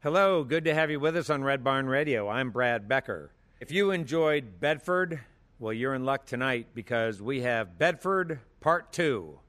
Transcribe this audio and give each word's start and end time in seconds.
Hello, 0.00 0.44
good 0.44 0.64
to 0.64 0.74
have 0.74 0.92
you 0.92 1.00
with 1.00 1.16
us 1.16 1.28
on 1.28 1.42
Red 1.42 1.64
Barn 1.64 1.88
Radio. 1.88 2.28
I'm 2.28 2.50
Brad 2.50 2.86
Becker. 2.86 3.32
If 3.58 3.72
you 3.72 3.90
enjoyed 3.90 4.60
Bedford, 4.60 5.18
well, 5.58 5.72
you're 5.72 5.96
in 5.96 6.04
luck 6.04 6.24
tonight 6.24 6.68
because 6.72 7.20
we 7.20 7.40
have 7.40 7.80
Bedford 7.80 8.38
Part 8.60 8.92
2. 8.92 9.40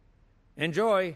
Enjoy! 0.57 1.15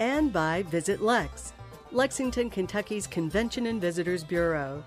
And 0.00 0.32
by 0.32 0.62
Visit 0.64 1.02
Lex, 1.02 1.52
Lexington, 1.90 2.50
Kentucky's 2.50 3.06
Convention 3.06 3.66
and 3.66 3.80
Visitors 3.80 4.24
Bureau. 4.24 4.82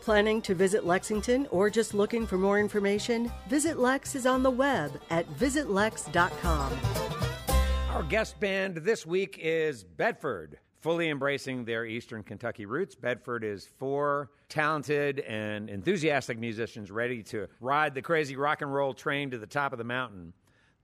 Planning 0.00 0.40
to 0.42 0.54
visit 0.54 0.86
Lexington 0.86 1.46
or 1.50 1.68
just 1.70 1.94
looking 1.94 2.26
for 2.26 2.38
more 2.38 2.58
information? 2.58 3.30
Visit 3.48 3.78
Lex 3.78 4.14
is 4.14 4.26
on 4.26 4.42
the 4.42 4.50
web 4.50 5.00
at 5.10 5.28
visitlex.com. 5.38 6.72
Our 7.90 8.02
guest 8.04 8.40
band 8.40 8.78
this 8.78 9.04
week 9.04 9.38
is 9.40 9.84
Bedford. 9.84 10.58
Fully 10.80 11.10
embracing 11.10 11.64
their 11.64 11.84
Eastern 11.84 12.22
Kentucky 12.22 12.64
roots, 12.64 12.94
Bedford 12.94 13.42
is 13.42 13.66
four 13.78 14.30
talented 14.48 15.18
and 15.20 15.68
enthusiastic 15.68 16.38
musicians 16.38 16.90
ready 16.90 17.22
to 17.24 17.48
ride 17.60 17.94
the 17.94 18.02
crazy 18.02 18.36
rock 18.36 18.62
and 18.62 18.72
roll 18.72 18.94
train 18.94 19.30
to 19.32 19.38
the 19.38 19.46
top 19.46 19.72
of 19.72 19.78
the 19.78 19.84
mountain. 19.84 20.32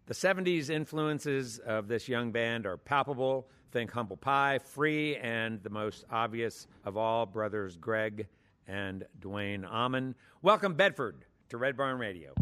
The 0.06 0.14
70s 0.14 0.68
influences 0.68 1.58
of 1.60 1.88
this 1.88 2.08
young 2.08 2.32
band 2.32 2.66
are 2.66 2.76
palpable. 2.76 3.48
Think 3.74 3.90
Humble 3.90 4.16
Pie, 4.16 4.60
Free, 4.60 5.16
and 5.16 5.60
the 5.64 5.68
most 5.68 6.04
obvious 6.08 6.68
of 6.84 6.96
all, 6.96 7.26
brothers 7.26 7.76
Greg 7.76 8.28
and 8.68 9.04
Duane 9.20 9.64
Allman. 9.64 10.14
Welcome, 10.42 10.74
Bedford, 10.74 11.24
to 11.48 11.56
Red 11.58 11.76
Barn 11.76 11.98
Radio. 11.98 12.34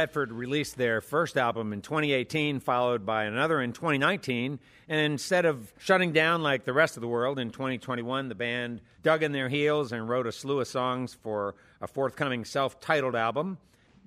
Bedford 0.00 0.32
released 0.32 0.78
their 0.78 1.02
first 1.02 1.36
album 1.36 1.74
in 1.74 1.82
2018, 1.82 2.60
followed 2.60 3.04
by 3.04 3.24
another 3.24 3.60
in 3.60 3.74
2019. 3.74 4.58
And 4.88 4.98
instead 4.98 5.44
of 5.44 5.74
shutting 5.76 6.12
down 6.12 6.42
like 6.42 6.64
the 6.64 6.72
rest 6.72 6.96
of 6.96 7.02
the 7.02 7.06
world 7.06 7.38
in 7.38 7.50
2021, 7.50 8.30
the 8.30 8.34
band 8.34 8.80
dug 9.02 9.22
in 9.22 9.32
their 9.32 9.50
heels 9.50 9.92
and 9.92 10.08
wrote 10.08 10.26
a 10.26 10.32
slew 10.32 10.58
of 10.60 10.68
songs 10.68 11.12
for 11.12 11.54
a 11.82 11.86
forthcoming 11.86 12.46
self 12.46 12.80
titled 12.80 13.14
album. 13.14 13.58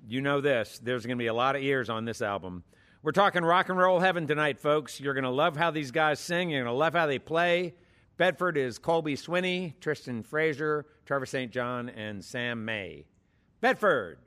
You 0.08 0.20
know 0.20 0.40
this, 0.40 0.80
there's 0.82 1.06
going 1.06 1.16
to 1.16 1.22
be 1.22 1.28
a 1.28 1.32
lot 1.32 1.54
of 1.54 1.62
ears 1.62 1.88
on 1.88 2.06
this 2.06 2.20
album. 2.20 2.64
We're 3.04 3.12
talking 3.12 3.44
rock 3.44 3.68
and 3.68 3.78
roll 3.78 4.00
heaven 4.00 4.26
tonight, 4.26 4.58
folks. 4.58 4.98
You're 4.98 5.14
going 5.14 5.22
to 5.22 5.30
love 5.30 5.56
how 5.56 5.70
these 5.70 5.92
guys 5.92 6.18
sing, 6.18 6.50
you're 6.50 6.64
going 6.64 6.74
to 6.74 6.76
love 6.76 6.94
how 6.94 7.06
they 7.06 7.20
play. 7.20 7.74
Bedford 8.16 8.56
is 8.56 8.80
Colby 8.80 9.14
Swinney, 9.14 9.74
Tristan 9.78 10.24
Frazier, 10.24 10.86
Trevor 11.06 11.26
St. 11.26 11.52
John, 11.52 11.88
and 11.88 12.24
Sam 12.24 12.64
May. 12.64 13.04
Bedford. 13.60 14.18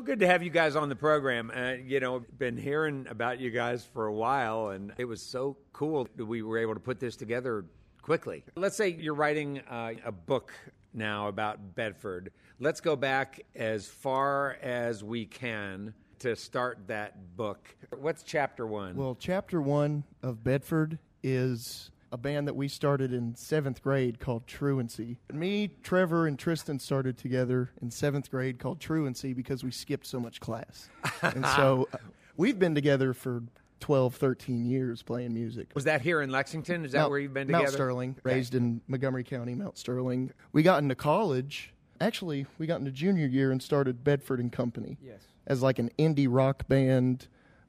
Good 0.00 0.20
to 0.20 0.26
have 0.26 0.42
you 0.42 0.50
guys 0.50 0.76
on 0.76 0.88
the 0.88 0.96
program. 0.96 1.50
Uh, 1.54 1.72
you 1.72 2.00
know, 2.00 2.24
been 2.38 2.56
hearing 2.56 3.06
about 3.08 3.40
you 3.40 3.50
guys 3.50 3.84
for 3.84 4.06
a 4.06 4.12
while, 4.12 4.68
and 4.70 4.92
it 4.98 5.04
was 5.04 5.22
so 5.22 5.56
cool 5.72 6.08
that 6.16 6.24
we 6.24 6.42
were 6.42 6.58
able 6.58 6.74
to 6.74 6.80
put 6.80 7.00
this 7.00 7.16
together 7.16 7.64
quickly. 8.02 8.44
Let's 8.56 8.76
say 8.76 8.88
you're 8.88 9.14
writing 9.14 9.60
uh, 9.68 9.94
a 10.04 10.12
book 10.12 10.52
now 10.94 11.28
about 11.28 11.74
Bedford. 11.74 12.32
Let's 12.58 12.80
go 12.80 12.96
back 12.96 13.40
as 13.54 13.86
far 13.86 14.58
as 14.62 15.04
we 15.04 15.26
can 15.26 15.92
to 16.20 16.34
start 16.34 16.78
that 16.86 17.36
book. 17.36 17.74
What's 17.98 18.22
chapter 18.22 18.66
one? 18.66 18.96
Well, 18.96 19.16
chapter 19.18 19.60
one 19.60 20.04
of 20.22 20.42
Bedford 20.42 20.98
is 21.22 21.90
a 22.16 22.18
band 22.18 22.48
that 22.48 22.56
we 22.56 22.66
started 22.66 23.12
in 23.12 23.34
seventh 23.36 23.82
grade 23.82 24.18
called 24.18 24.46
Truancy. 24.46 25.18
Me, 25.34 25.68
Trevor, 25.82 26.26
and 26.26 26.38
Tristan 26.38 26.78
started 26.78 27.18
together 27.18 27.70
in 27.82 27.90
seventh 27.90 28.30
grade 28.30 28.58
called 28.58 28.80
Truancy 28.80 29.34
because 29.34 29.62
we 29.62 29.70
skipped 29.70 30.06
so 30.06 30.18
much 30.18 30.40
class. 30.40 30.88
and 31.20 31.44
so 31.44 31.86
uh, 31.92 31.98
we've 32.38 32.58
been 32.58 32.74
together 32.74 33.12
for 33.12 33.42
12, 33.80 34.14
13 34.14 34.64
years 34.64 35.02
playing 35.02 35.34
music. 35.34 35.68
was 35.74 35.84
that 35.84 36.00
here 36.00 36.22
in 36.22 36.30
Lexington? 36.30 36.86
Is 36.86 36.92
that 36.92 37.00
Mount- 37.00 37.10
where 37.10 37.18
you've 37.20 37.34
been 37.34 37.48
together? 37.48 37.64
Mount 37.64 37.74
Sterling, 37.74 38.10
Okay. 38.24 38.34
raised 38.36 38.54
in 38.54 38.80
Montgomery 38.88 39.22
County, 39.24 39.54
Mount 39.54 39.76
Sterling. 39.76 40.32
We 40.52 40.62
got 40.62 40.82
into 40.82 40.94
college. 40.94 41.74
Actually, 42.00 42.46
we 42.56 42.66
got 42.66 42.78
into 42.78 42.90
junior 42.92 43.26
year 43.26 43.52
and 43.52 43.62
started 43.62 44.02
Bedford 44.02 44.40
and 44.40 44.50
Company. 44.50 44.96
Yes. 45.04 45.20
As 45.46 45.62
like 45.62 45.78
an 45.78 45.90
indie 45.98 46.28
rock 46.30 46.66
band, 46.66 47.28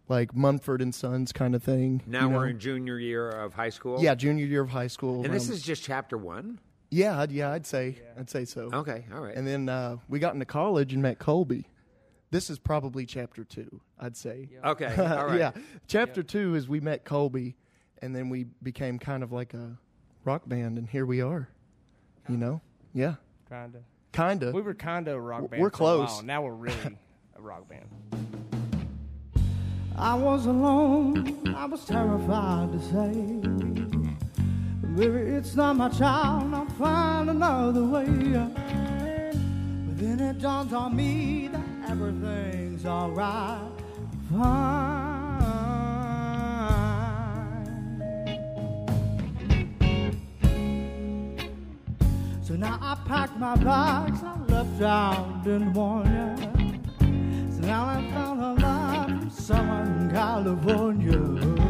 like 0.09 0.35
Mumford 0.35 0.81
and 0.81 0.93
Sons 0.93 1.31
kind 1.31 1.53
of 1.55 1.63
thing. 1.63 2.01
Now 2.05 2.29
you 2.29 2.35
we're 2.35 2.47
in 2.47 2.59
junior 2.59 2.97
year 2.99 3.29
of 3.29 3.53
high 3.53 3.69
school. 3.69 3.97
Yeah, 4.01 4.15
junior 4.15 4.45
year 4.45 4.61
of 4.61 4.69
high 4.69 4.87
school. 4.87 5.23
and 5.25 5.33
this 5.33 5.49
is 5.49 5.61
just 5.61 5.83
chapter 5.83 6.17
one. 6.17 6.59
yeah, 6.91 7.25
yeah, 7.29 7.51
I'd 7.51 7.65
say, 7.65 7.97
I'd 8.17 8.29
say 8.29 8.45
so. 8.45 8.69
Okay, 8.73 9.05
all 9.13 9.21
right. 9.21 9.35
And 9.35 9.45
then 9.45 9.67
uh, 9.69 9.97
we 10.07 10.19
got 10.19 10.33
into 10.33 10.45
college 10.45 10.93
and 10.93 11.01
met 11.01 11.19
Colby. 11.19 11.67
This 12.29 12.49
is 12.49 12.59
probably 12.59 13.05
chapter 13.05 13.43
two, 13.45 13.81
I'd 13.99 14.17
say. 14.17 14.49
okay, 14.63 14.93
all 14.97 15.27
right. 15.27 15.39
yeah, 15.39 15.51
chapter 15.87 16.23
two 16.23 16.55
is 16.55 16.67
we 16.67 16.79
met 16.81 17.05
Colby, 17.05 17.55
and 18.01 18.15
then 18.15 18.29
we 18.29 18.45
became 18.63 18.99
kind 18.99 19.23
of 19.23 19.31
like 19.31 19.53
a 19.53 19.77
rock 20.25 20.43
band, 20.47 20.77
and 20.77 20.87
here 20.89 21.05
we 21.05 21.21
are. 21.21 21.47
You 22.29 22.35
know, 22.35 22.61
yeah, 22.93 23.15
Kinda. 23.49 23.79
kinda. 24.11 24.51
We 24.51 24.61
were 24.61 24.73
kinda 24.73 25.13
a 25.13 25.19
rock 25.19 25.49
band. 25.49 25.61
we're 25.61 25.69
for 25.69 25.75
a 25.75 25.77
close. 25.77 26.09
while. 26.09 26.23
Now 26.23 26.41
we're 26.43 26.51
really 26.53 26.97
a 27.37 27.41
rock 27.41 27.69
band. 27.69 27.87
I 29.99 30.13
was 30.13 30.45
alone, 30.45 31.39
I 31.55 31.65
was 31.65 31.83
terrified 31.83 32.71
to 32.71 32.79
say, 32.79 33.13
Baby, 34.95 35.31
it's 35.31 35.55
not 35.55 35.75
my 35.75 35.89
child, 35.89 36.53
I'll 36.53 36.65
find 36.67 37.31
another 37.31 37.83
way. 37.83 38.05
But 38.05 39.97
then 39.97 40.19
it 40.19 40.39
dawns 40.39 40.71
on 40.71 40.95
me 40.95 41.47
that 41.47 41.89
everything's 41.89 42.85
alright. 42.85 43.59
Fine. 44.29 45.07
So 52.43 52.55
now 52.55 52.77
I 52.79 52.95
packed 53.07 53.37
my 53.37 53.55
bags, 53.55 54.23
I 54.23 54.37
left 54.45 54.81
out 54.81 55.47
in 55.47 55.73
one 55.73 56.05
year. 56.05 56.37
So 57.51 57.61
now 57.61 57.87
I 57.87 58.11
found 58.11 58.41
love 58.41 58.76
in 59.49 60.09
California. 60.11 61.66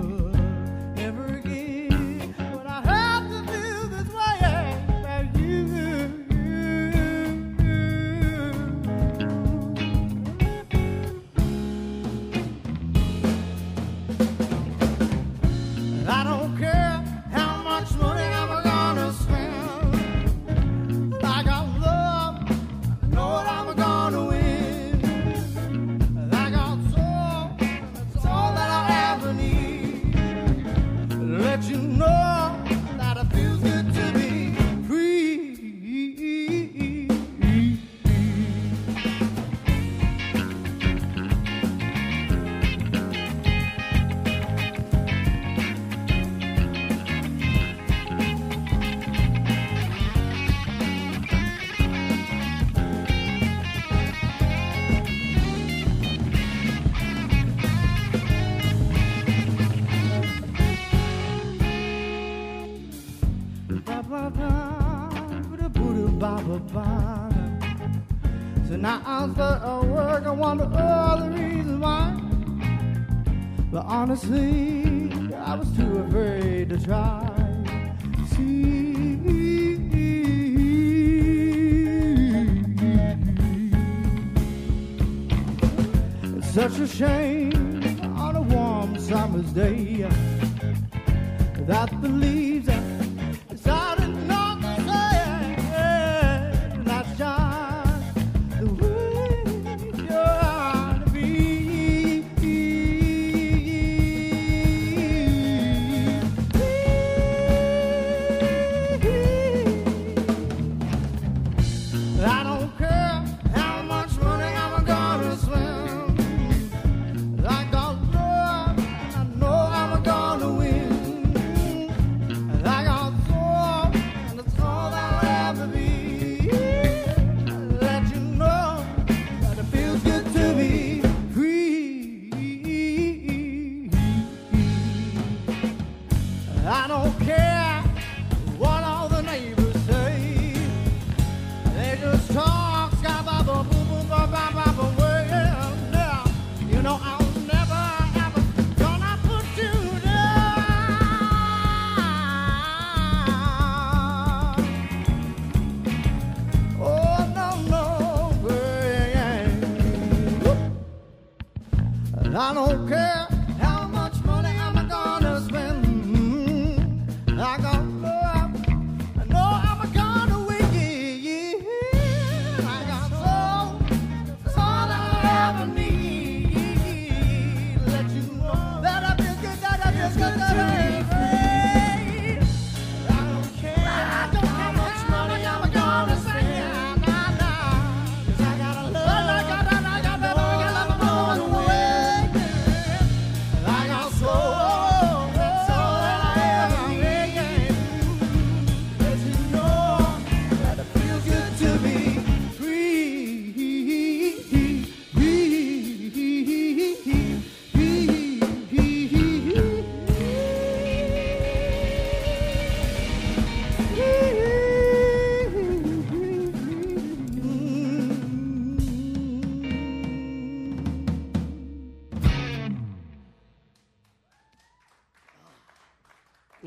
But 74.23 74.56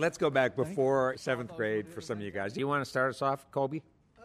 let's 0.00 0.18
go 0.18 0.30
back 0.30 0.56
before 0.56 1.14
seventh 1.16 1.54
grade 1.56 1.86
for 1.88 2.00
some 2.00 2.18
of 2.18 2.24
you 2.24 2.30
guys. 2.30 2.52
Do 2.54 2.60
you 2.60 2.66
want 2.68 2.82
to 2.82 2.88
start 2.88 3.10
us 3.10 3.22
off, 3.22 3.50
Colby? 3.50 3.82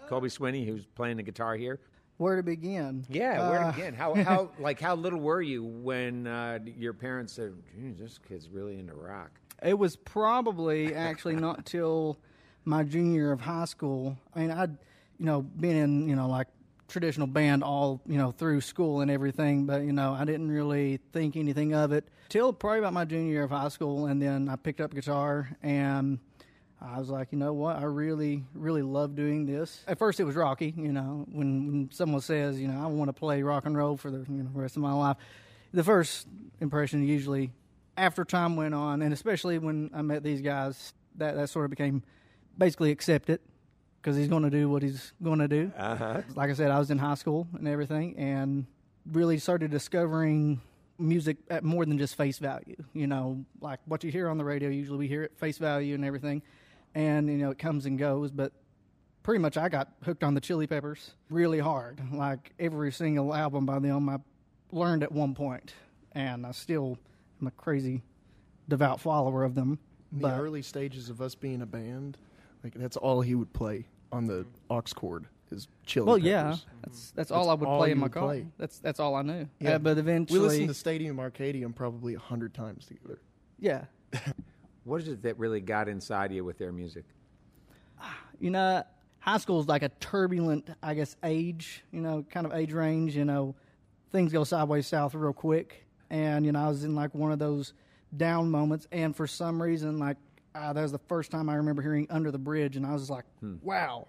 Colby 0.08 0.30
Swinney, 0.30 0.66
who's 0.66 0.86
playing 0.86 1.18
the 1.18 1.24
guitar 1.24 1.56
here. 1.56 1.80
Where 2.18 2.38
to 2.38 2.44
begin? 2.44 3.06
Yeah, 3.10 3.50
where 3.50 3.62
Uh, 3.62 3.72
begin? 3.74 3.94
How 3.94 4.16
how 4.16 4.50
like 4.60 4.80
how 4.80 4.96
little 4.96 5.20
were 5.20 5.42
you 5.42 5.64
when 5.64 6.28
uh, 6.28 6.60
your 6.78 6.94
parents 6.94 7.34
said, 7.34 7.54
"Geez, 7.76 7.98
this 7.98 8.20
kid's 8.28 8.48
really 8.50 8.80
into 8.80 8.94
rock"? 8.94 9.32
It 9.62 9.78
was 9.78 9.98
probably 9.98 10.96
actually 10.96 11.36
not 11.36 11.66
till 11.66 12.18
my 12.64 12.84
junior 12.84 13.14
year 13.14 13.32
of 13.34 13.42
high 13.42 13.66
school. 13.66 14.18
I 14.34 14.40
mean, 14.40 14.52
I'd 14.52 14.78
you 15.20 15.26
know 15.26 15.42
been 15.42 15.76
in 15.76 16.08
you 16.08 16.16
know 16.16 16.30
like 16.30 16.48
traditional 16.88 17.28
band 17.28 17.64
all 17.64 18.02
you 18.06 18.18
know 18.18 18.32
through 18.32 18.62
school 18.62 19.02
and 19.02 19.10
everything, 19.10 19.66
but 19.66 19.84
you 19.84 19.94
know 19.94 20.14
I 20.14 20.26
didn't 20.26 20.52
really 20.52 21.00
think 21.12 21.36
anything 21.36 21.74
of 21.74 21.92
it 21.92 22.08
till 22.30 22.54
probably 22.54 22.80
about 22.80 22.94
my 22.94 23.06
junior 23.06 23.32
year 23.32 23.44
of 23.44 23.52
high 23.52 23.70
school, 23.70 24.06
and 24.08 24.22
then 24.22 24.50
I 24.50 24.56
picked 24.56 24.82
up 24.82 24.94
guitar 24.94 25.50
and. 25.62 26.20
I 26.82 27.00
was 27.00 27.10
like, 27.10 27.30
you 27.32 27.40
know 27.40 27.54
what? 27.54 27.78
I 27.78 27.84
really, 27.84 28.44
really 28.54 28.84
love 28.84 29.16
doing 29.16 29.46
this. 29.46 29.84
At 29.88 29.98
first, 29.98 30.20
it 30.20 30.24
was 30.24 30.36
rocky. 30.36 30.72
You 30.78 30.92
know, 30.92 31.26
when, 31.32 31.66
when 31.66 31.90
someone 31.92 32.22
says, 32.22 32.60
you 32.60 32.68
know, 32.68 32.80
I 32.80 32.86
want 32.88 33.08
to 33.08 33.14
play 33.14 33.42
rock 33.42 33.66
and 33.66 33.76
roll 33.76 33.98
for 33.98 34.12
the 34.12 34.20
you 34.20 34.44
know, 34.44 34.50
rest 34.54 34.76
of 34.76 34.84
my 34.84 34.94
life, 34.94 35.18
the 35.74 35.84
first 35.84 36.28
impression 36.60 37.08
usually, 37.08 37.52
after 37.98 38.24
time 38.24 38.56
went 38.56 38.76
on, 38.76 39.02
and 39.02 39.14
especially 39.14 39.58
when 39.58 39.90
I 39.96 40.02
met 40.04 40.22
these 40.22 40.42
guys, 40.42 40.94
that 41.16 41.36
that 41.36 41.50
sort 41.50 41.66
of 41.66 41.72
became 41.72 42.04
basically 42.58 42.92
accept 42.92 43.30
it 43.30 43.42
because 44.06 44.16
he's 44.16 44.28
going 44.28 44.44
to 44.44 44.52
do 44.52 44.70
what 44.70 44.84
he's 44.84 45.14
going 45.24 45.40
to 45.40 45.48
do. 45.48 45.72
Uh-huh. 45.76 46.22
Like 46.36 46.52
I 46.52 46.54
said, 46.54 46.70
I 46.70 46.78
was 46.78 46.92
in 46.92 47.00
high 47.00 47.16
school 47.16 47.48
and 47.58 47.68
everything, 47.68 48.16
and 48.20 48.68
really 49.12 49.40
started 49.40 49.72
discovering 49.72 50.62
music 51.00 51.38
at 51.50 51.64
more 51.64 51.88
than 51.88 51.98
just 51.98 52.16
face 52.16 52.38
value. 52.38 52.76
You 52.94 53.08
know, 53.08 53.44
like 53.62 53.80
what 53.86 54.04
you 54.04 54.12
hear 54.12 54.30
on 54.30 54.38
the 54.38 54.46
radio, 54.46 54.70
usually 54.70 55.00
we 55.00 55.08
hear 55.08 55.24
it 55.24 55.32
face 55.40 55.58
value 55.58 55.96
and 55.96 56.06
everything, 56.06 56.44
and 56.94 57.28
you 57.28 57.40
know 57.40 57.50
it 57.50 57.58
comes 57.58 57.88
and 57.88 57.98
goes, 57.98 58.32
but. 58.32 58.54
Pretty 59.24 59.40
much, 59.40 59.58
I 59.58 59.70
got 59.70 59.88
hooked 60.04 60.24
on 60.24 60.36
the 60.36 60.40
Chili 60.40 60.68
Peppers 60.68 61.16
really 61.32 61.58
hard. 61.58 62.00
Like 62.14 62.54
every 62.60 62.92
single 62.92 63.34
album 63.34 63.66
by 63.66 63.80
them, 63.80 64.08
I 64.08 64.18
learned 64.72 65.02
at 65.02 65.12
one 65.12 65.34
point, 65.34 65.74
and 66.12 66.46
I 66.46 66.52
still 66.52 67.00
am 67.42 67.48
a 67.48 67.52
crazy 67.52 68.04
devout 68.70 69.02
follower 69.02 69.44
of 69.44 69.56
them. 69.56 69.80
In 70.12 70.20
But 70.20 70.36
the 70.36 70.44
early 70.44 70.62
stages 70.62 71.10
of 71.10 71.24
us 71.24 71.34
being 71.34 71.64
a 71.64 71.66
band, 71.66 72.20
like 72.64 72.76
that's 72.76 72.98
all 72.98 73.22
he 73.22 73.34
would 73.34 73.52
play 73.52 73.88
on 74.12 74.26
the 74.28 74.46
aux 74.70 74.82
cord 74.96 75.26
is 75.52 75.68
chili. 75.86 76.06
well, 76.08 76.18
yeah, 76.18 76.44
Peppers. 76.44 76.66
that's 76.84 77.12
that's 77.12 77.32
all 77.32 77.48
That's 77.48 77.52
I 77.52 77.54
would 77.60 77.70
all 77.70 77.80
play 77.80 77.90
you 77.90 77.94
in 77.94 78.00
my 78.00 78.08
car. 78.08 78.24
play. 78.24 78.46
That's 78.58 78.80
that's 78.80 79.00
all 79.00 79.16
I 79.16 79.22
knew. 79.22 79.48
Yeah. 79.60 79.76
Uh, 79.76 79.80
but 79.80 79.98
eventually, 79.98 80.40
We 80.40 80.46
listened 80.48 80.68
to 80.70 80.74
Stadium 80.74 81.18
Arcadium 81.18 81.74
probably 81.76 82.16
a 82.16 82.20
hundred 82.20 82.54
times 82.54 82.86
together. 82.86 83.20
yeah, 83.60 83.86
What 84.84 85.02
is 85.02 85.08
it 85.08 85.24
that 85.24 85.38
really 85.40 85.62
got 85.62 85.88
inside 85.90 86.32
you 86.32 86.44
with 86.46 86.58
their 86.58 86.72
music? 86.72 87.06
you 88.40 88.50
know, 88.52 88.84
high 89.20 89.38
school 89.38 89.60
is 89.60 89.68
like 89.68 89.82
a 89.84 89.90
turbulent, 90.00 90.70
I 90.84 90.94
guess, 90.94 91.16
age. 91.24 91.84
You 91.92 92.02
know, 92.02 92.26
kind 92.30 92.46
of 92.46 92.54
age 92.54 92.72
range. 92.74 93.16
You 93.16 93.26
know, 93.26 93.56
things 94.12 94.32
go 94.32 94.44
sideways 94.44 94.88
south 94.88 95.14
real 95.16 95.34
quick, 95.34 95.86
and 96.10 96.46
you 96.46 96.52
know, 96.52 96.60
I 96.66 96.68
was 96.70 96.84
in 96.84 96.96
like 96.96 97.14
one 97.16 97.32
of 97.32 97.40
those 97.40 97.74
down 98.18 98.50
moments, 98.50 98.88
and 98.92 99.16
for 99.16 99.28
some 99.28 99.62
reason, 99.62 100.00
like 100.00 100.18
uh, 100.56 100.74
that 100.74 100.82
was 100.82 100.92
the 100.92 100.98
first 101.08 101.30
time 101.32 101.50
I 101.50 101.56
remember 101.56 101.82
hearing 101.82 102.08
"Under 102.10 102.32
the 102.32 102.40
Bridge," 102.40 102.76
and 102.78 102.86
I 102.86 102.94
was 102.94 103.04
just 103.04 103.12
like, 103.12 103.26
"Wow, 103.62 104.08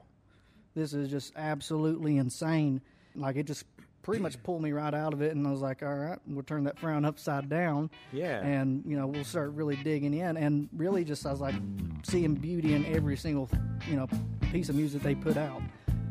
this 0.75 0.93
is 0.95 1.11
just 1.11 1.33
absolutely 1.37 2.17
insane!" 2.19 2.81
Like 3.15 3.37
it 3.37 3.45
just 3.45 3.65
pretty 4.03 4.23
much 4.23 4.41
pulled 4.45 4.63
me 4.63 4.71
right 4.71 4.95
out 4.95 5.13
of 5.13 5.21
it, 5.23 5.35
and 5.35 5.47
I 5.47 5.51
was 5.51 5.61
like, 5.61 5.83
"All 5.83 5.95
right, 5.95 6.19
we'll 6.29 6.45
turn 6.45 6.65
that 6.65 6.79
frown 6.79 7.05
upside 7.05 7.49
down." 7.49 7.91
Yeah. 8.13 8.41
and 8.41 8.83
you 8.87 8.97
know, 8.97 9.07
we'll 9.07 9.25
start 9.25 9.51
really 9.53 9.77
digging 9.77 10.15
in, 10.15 10.37
and 10.37 10.69
really 10.73 11.05
just 11.05 11.27
I 11.27 11.33
was 11.33 11.41
like 11.41 11.57
seeing 12.05 12.35
beauty 12.35 12.75
in 12.75 12.87
every 12.87 13.17
single 13.17 13.49
you 13.89 13.97
know 13.97 14.09
piece 14.53 14.69
of 14.69 14.77
music 14.77 15.03
they 15.03 15.15
put 15.17 15.37
out, 15.37 15.61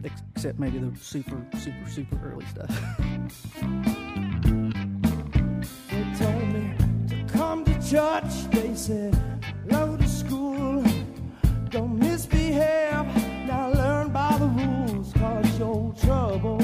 except 0.03 0.59
maybe 0.59 0.77
the 0.79 0.95
super, 0.99 1.41
super, 1.57 1.89
super 1.89 2.19
early 2.29 2.45
stuff. 2.47 2.69
They 5.89 6.03
told 6.19 6.47
me 6.53 6.73
to 7.09 7.23
come 7.27 7.63
to 7.65 7.89
church. 7.89 8.49
They 8.51 8.75
said, 8.75 9.13
go 9.13 9.19
to 9.29 9.34
school. 10.25 10.83
Don't 11.69 11.97
misbehave. 11.99 13.05
Now 13.47 13.71
learn 13.71 14.09
by 14.09 14.37
the 14.37 14.47
rules, 14.47 15.13
cause 15.13 15.59
you're 15.59 15.93
trouble. 16.05 16.59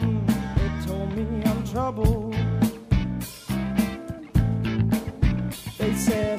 Mm, 0.00 0.26
they 0.56 0.86
told 0.86 1.08
me 1.16 1.42
I'm 1.44 1.66
trouble. 1.66 2.34
They 5.78 5.94
said, 5.94 6.38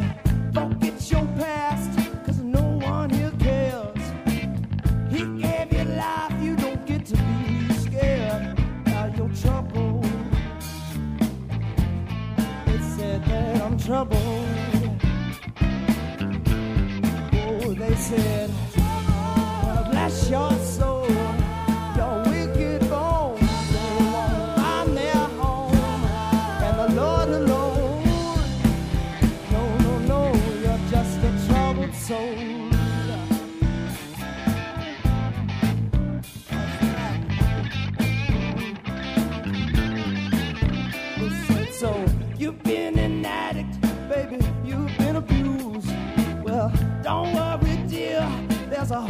forget 0.54 1.12
your 1.12 1.26
past, 1.38 1.92
cause 2.26 2.40
no 2.40 2.64
one 2.86 3.10
here 3.10 3.34
cares. 3.40 4.04
He 5.10 5.20
gave 5.42 5.72
you 5.74 5.84
life, 5.96 6.34
you 6.42 6.56
don't 6.56 6.86
get 6.86 7.06
to 7.08 7.18
be 7.18 7.74
scared. 7.86 8.58
Now 8.86 9.06
you're 9.16 9.36
trouble. 9.44 10.02
They 12.66 12.80
said 12.96 13.24
that 13.26 13.62
I'm 13.62 13.78
troubled. 13.78 14.53
Said, 18.18 18.50
bless. 19.92 20.30
Your 20.30 20.52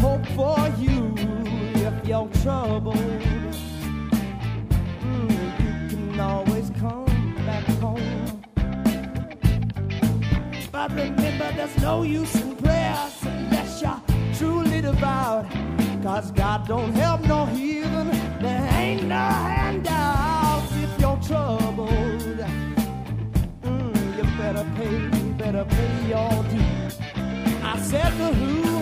hope 0.04 0.26
for 0.36 0.60
you 0.84 1.14
if 1.88 1.96
you're 2.06 2.30
troubled. 2.44 3.24
Mm, 5.08 5.30
you 5.62 5.74
can 5.90 6.20
always 6.20 6.70
come 6.72 7.36
back 7.46 7.64
home. 7.84 8.42
But 10.74 10.90
remember, 10.92 11.50
there's 11.56 11.78
no 11.78 12.04
use 12.04 12.36
in 12.36 12.54
prayers 12.58 13.16
unless 13.24 13.82
you're 13.82 14.02
truly 14.38 14.82
devout. 14.82 15.46
Cause 16.04 16.32
God 16.32 16.68
don't 16.68 16.94
help 17.04 17.22
no 17.22 17.46
heathen, 17.46 18.08
there 18.42 18.70
ain't 18.74 19.04
no 19.04 19.28
handouts 19.58 20.74
if 20.86 20.92
you're 21.00 21.22
troubled. 21.30 22.40
Mm, 23.70 24.18
you 24.18 24.24
better 24.42 24.66
pay, 24.76 24.96
you 25.18 25.34
better 25.44 25.64
pay 25.64 25.94
your 26.14 26.34
dues. 26.52 26.94
I 27.72 27.80
said 27.80 28.12
the 28.18 28.30
who, 28.40 28.73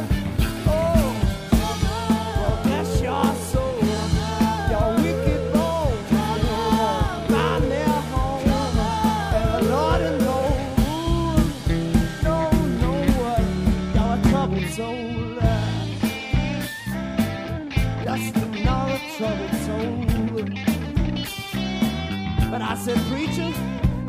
I 22.71 22.75
said, 22.75 22.97
preacher, 23.09 23.51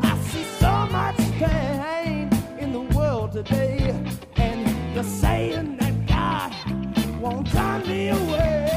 I 0.01 0.17
see 0.19 0.45
so 0.45 0.71
much 0.89 1.17
pain 1.37 2.29
in 2.57 2.71
the 2.71 2.79
world 2.95 3.33
today, 3.33 3.93
and 4.37 4.95
you're 4.95 5.03
saying 5.03 5.75
that 5.79 6.07
God 6.07 6.53
won't 7.19 7.51
turn 7.51 7.81
me 7.85 8.07
away. 8.07 8.69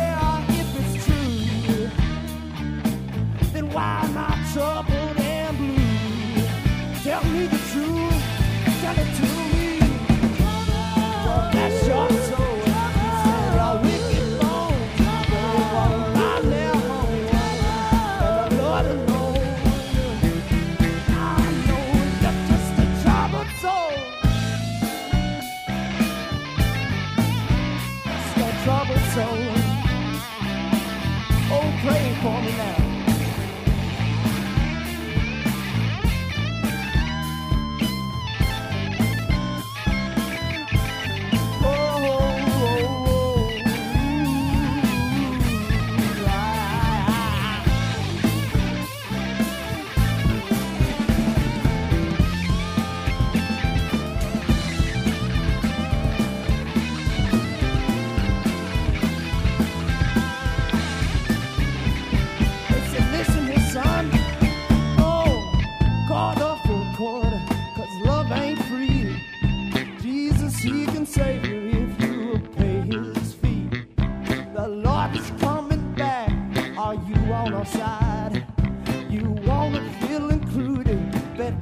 If 0.49 0.97
it's 0.97 1.07
true, 1.07 1.89
then 3.53 3.71
why 3.71 4.01
am 4.03 4.19
I 4.19 4.51
troubled 4.53 4.86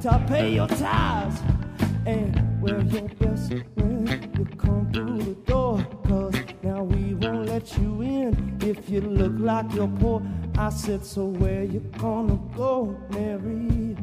better 0.05 0.25
pay 0.27 0.53
your 0.53 0.67
tithes 0.67 1.41
and 2.05 2.61
wear 2.61 2.79
your 2.81 3.07
best 3.19 3.51
when 3.73 4.05
you 4.37 4.45
come 4.57 4.87
through 4.93 5.17
the 5.17 5.33
door. 5.51 5.83
Cause 6.07 6.35
now 6.61 6.83
we 6.83 7.15
won't 7.15 7.47
let 7.47 7.75
you 7.77 8.01
in 8.01 8.57
if 8.61 8.87
you 8.87 9.01
look 9.01 9.33
like 9.37 9.73
you're 9.73 9.87
poor. 9.87 10.21
I 10.57 10.69
said, 10.69 11.03
so 11.03 11.25
where 11.25 11.63
you 11.63 11.79
gonna 11.97 12.39
go, 12.55 12.95
Mary? 13.09 13.97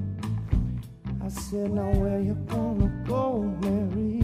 I 1.24 1.28
said, 1.28 1.70
now 1.70 1.90
where 1.92 2.20
you 2.20 2.34
gonna 2.48 2.90
go, 3.06 3.42
Mary? 3.62 4.22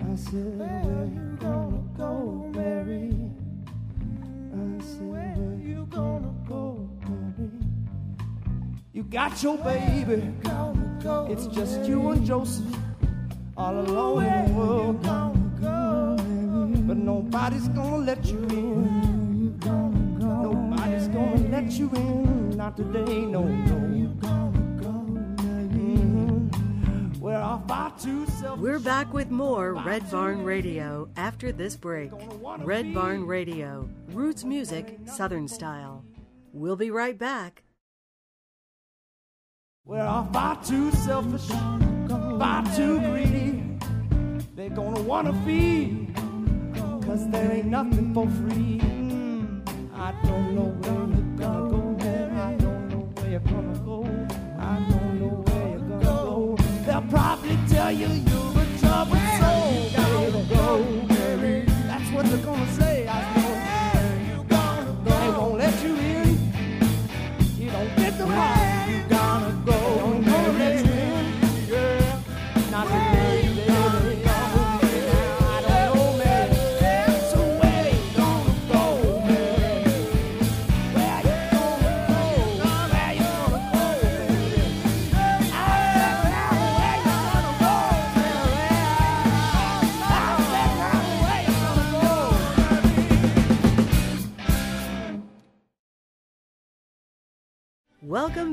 I 0.00 0.16
said, 0.16 0.58
where 0.58 1.04
you 1.14 1.36
gonna 1.40 1.82
go, 1.96 2.50
Mary? 2.54 3.12
I 4.54 4.84
said, 4.84 5.02
where 5.02 5.58
you 5.60 5.86
gonna 5.90 6.32
go, 6.48 6.88
Mary? 7.08 7.50
You 8.92 9.02
got 9.02 9.42
your 9.42 9.58
baby. 9.58 9.87
Just 11.58 11.82
you 11.86 12.10
and 12.10 12.24
Joseph 12.24 12.64
all 13.56 13.80
alone 13.80 14.24
in 14.24 14.46
the 14.46 14.52
world. 14.54 15.02
But 16.86 16.96
nobody's 16.96 17.66
gonna 17.70 17.96
let 17.96 18.24
you 18.26 18.38
in. 18.50 19.58
Nobody's 20.20 21.08
gonna 21.08 21.48
let 21.50 21.72
you 21.72 21.90
in. 21.96 22.50
Not 22.56 22.76
today, 22.76 23.26
no, 23.26 23.42
no. 23.42 23.74
Mhm. 25.74 27.18
We're 27.18 27.34
off 27.34 27.66
by 27.66 27.90
two 27.98 28.24
We're 28.56 28.78
back 28.78 29.12
with 29.12 29.32
more 29.32 29.74
Red 29.74 30.08
Barn 30.12 30.44
Radio 30.44 31.08
after 31.16 31.50
this 31.50 31.74
break. 31.74 32.12
Red 32.60 32.94
Barn 32.94 33.26
Radio, 33.26 33.88
roots 34.12 34.44
music, 34.44 34.96
Southern 35.06 35.48
style. 35.48 36.04
We'll 36.52 36.76
be 36.76 36.92
right 36.92 37.18
back. 37.18 37.64
We're 39.88 40.04
off 40.04 40.30
by 40.30 40.54
too 40.62 40.90
selfish, 40.92 41.46
far 41.48 42.62
too 42.76 43.00
greedy. 43.00 43.64
They're 44.54 44.68
gonna 44.68 45.00
wanna 45.00 45.32
feed, 45.46 46.14
cause 47.06 47.26
there 47.30 47.50
ain't 47.52 47.68
nothing 47.68 48.12
for 48.12 48.28
free. 48.28 48.82
I 49.96 50.12
don't 50.26 50.54
know 50.54 50.68
where 50.82 50.92
you're 50.92 51.38
gonna 51.38 51.96
go. 51.96 51.96
I 52.36 52.54
don't 52.56 52.88
know 52.90 53.08
where 53.14 53.30
you're 53.30 53.40
gonna 53.40 53.78
go. 53.78 54.04
I 54.58 54.78
don't 54.90 55.20
know 55.20 55.42
where 55.46 55.68
you're 55.70 55.78
gonna 55.78 56.04
go. 56.04 56.56
They'll 56.84 57.08
probably 57.08 57.58
tell 57.70 57.90
you 57.90 58.08
you're 58.08 58.60
a 58.60 58.78
troubled 58.80 59.26
soul. 59.40 59.72
Baby, 59.96 60.48
go, 60.54 60.84
Mary. 61.08 61.64
That's 61.86 62.10
what 62.12 62.26
they're 62.26 62.44
gonna 62.44 62.72
say. 62.72 63.08
I 63.08 63.22
know. 63.34 63.52
Where 63.94 64.20
you're 64.28 64.44
gonna 64.44 64.96
go. 65.02 65.10
They 65.10 65.30
won't 65.30 65.56
let 65.56 65.82
you 65.82 65.96
in. 65.96 66.28
You 67.56 67.70
don't 67.70 67.96
get 67.96 68.18
the 68.18 68.26
part. 68.26 68.78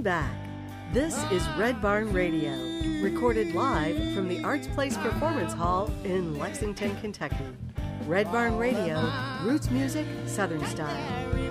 Back. 0.06 0.38
This 0.94 1.18
is 1.32 1.44
Red 1.58 1.82
Barn 1.82 2.14
Radio, 2.14 2.52
recorded 3.02 3.56
live 3.56 3.96
from 4.14 4.28
the 4.28 4.44
Arts 4.44 4.68
Place 4.68 4.96
Performance 4.98 5.52
Hall 5.52 5.92
in 6.04 6.38
Lexington, 6.38 6.96
Kentucky. 6.98 7.48
Red 8.06 8.32
Barn 8.32 8.56
Radio, 8.56 9.12
roots 9.42 9.72
music, 9.72 10.06
Southern 10.28 10.64
style. 10.68 11.45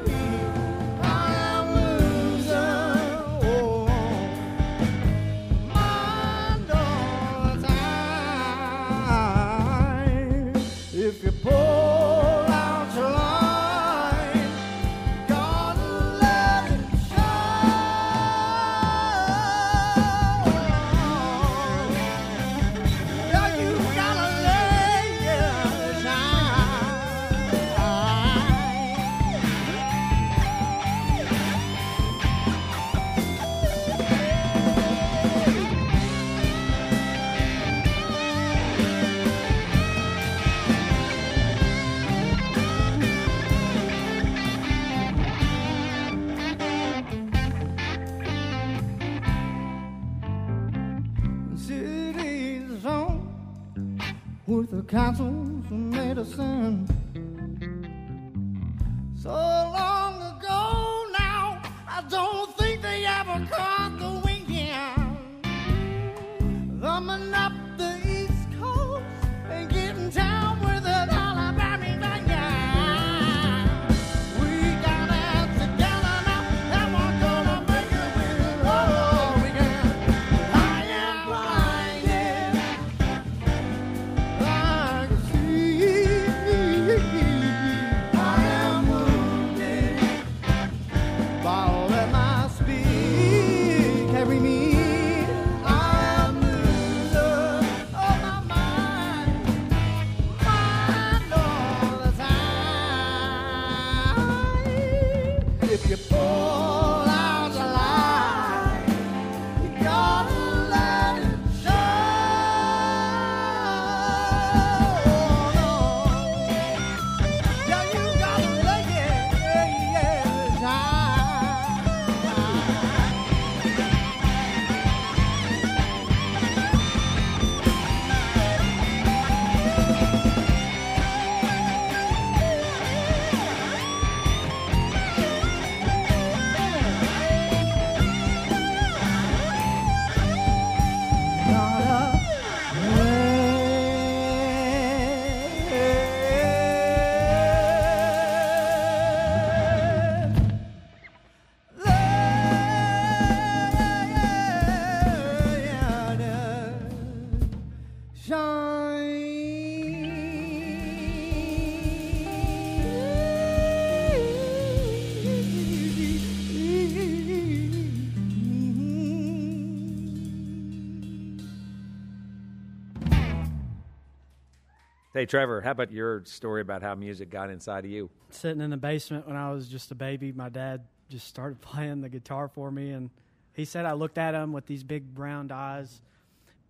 Hey, 175.24 175.28
Trevor, 175.28 175.62
how 175.62 175.70
about 175.70 175.90
your 175.90 176.22
story 176.26 176.60
about 176.60 176.82
how 176.82 176.94
music 176.94 177.30
got 177.30 177.48
inside 177.48 177.87
of 177.87 177.90
you? 177.90 178.10
Sitting 178.28 178.60
in 178.60 178.68
the 178.68 178.76
basement 178.76 179.26
when 179.26 179.37
I 179.37 179.52
was 179.52 179.68
just 179.68 179.90
a 179.90 179.94
baby, 179.94 180.32
my 180.32 180.50
dad 180.50 180.82
just 181.08 181.26
started 181.26 181.58
playing 181.62 182.02
the 182.02 182.10
guitar 182.10 182.46
for 182.46 182.70
me, 182.70 182.90
and 182.90 183.08
he 183.54 183.64
said 183.64 183.87
I 183.87 183.94
looked 183.94 184.18
at 184.18 184.34
him 184.34 184.52
with 184.52 184.66
these 184.66 184.84
big 184.84 185.14
brown 185.14 185.50
eyes. 185.50 186.02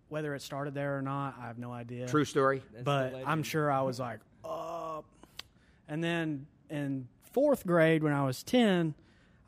Whether 0.07 0.33
it 0.35 0.41
started 0.41 0.73
there 0.73 0.97
or 0.97 1.01
not, 1.01 1.35
I 1.37 1.47
have 1.47 1.57
no 1.57 1.73
idea. 1.73 2.07
True 2.07 2.23
story? 2.23 2.61
but 2.85 3.21
I'm 3.25 3.43
sure 3.43 3.69
I 3.69 3.81
was 3.81 3.99
like, 3.99 4.21
uh. 4.45 5.01
And 5.89 6.01
then 6.01 6.47
in 6.69 7.09
fourth 7.33 7.67
grade, 7.67 8.03
when 8.03 8.13
I 8.13 8.23
was 8.23 8.41
10, 8.41 8.93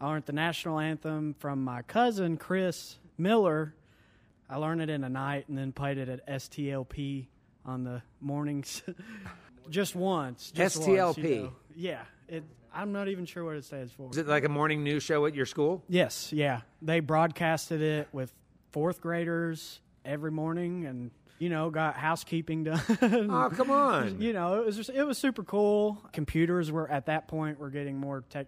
I 0.02 0.08
learned 0.10 0.26
the 0.26 0.34
national 0.34 0.80
anthem 0.80 1.34
from 1.40 1.64
my 1.64 1.82
cousin, 1.82 2.36
Chris 2.36 2.98
Miller. 3.18 3.74
I 4.50 4.58
learned 4.58 4.82
it 4.82 4.90
in 4.90 5.06
a 5.06 5.10
night 5.10 5.48
and 5.48 5.58
then 5.58 5.72
played 5.72 5.98
it 5.98 6.10
at 6.10 6.28
STLP 6.28 7.28
on 7.68 7.84
the 7.84 8.02
mornings. 8.22 8.82
just 9.70 9.96
once. 9.96 10.52
Just 10.52 10.78
once, 10.78 11.18
you 11.18 11.36
know. 11.36 11.54
Yeah. 11.76 12.02
It, 12.28 12.44
I'm 12.74 12.92
not 12.92 13.08
even 13.08 13.26
sure 13.26 13.44
what 13.44 13.56
it 13.56 13.66
stands 13.66 13.92
for. 13.92 14.10
Is 14.12 14.18
it 14.18 14.28
like 14.28 14.46
a 14.46 14.50
morning 14.50 14.84
news 14.84 15.04
show 15.04 15.26
at 15.26 15.36
your 15.36 15.46
school? 15.46 15.84
Yes, 15.90 16.32
yeah. 16.32 16.62
They 16.82 17.00
broadcasted 17.00 17.82
it 17.82 18.08
with 18.12 18.34
fourth 18.72 19.02
graders 19.02 19.80
every 20.06 20.32
morning 20.32 20.86
and 20.86 21.12
you 21.40 21.50
know, 21.50 21.70
got 21.70 21.96
housekeeping 21.96 22.64
done. 22.64 22.82
Oh, 23.02 23.52
come 23.54 23.70
on. 23.70 24.22
you 24.22 24.34
know, 24.34 24.60
it 24.60 24.66
was 24.66 24.76
just, 24.76 24.90
it 24.90 25.04
was 25.04 25.18
super 25.18 25.44
cool. 25.44 26.02
Computers 26.12 26.72
were 26.72 26.90
at 26.90 27.06
that 27.08 27.28
point 27.28 27.60
were 27.60 27.70
getting 27.70 27.98
more 27.98 28.24
tech, 28.30 28.48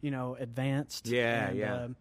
you 0.00 0.10
know, 0.10 0.36
advanced. 0.38 1.08
Yeah, 1.08 1.48
and, 1.48 1.58
yeah. 1.58 1.74
um, 1.74 1.96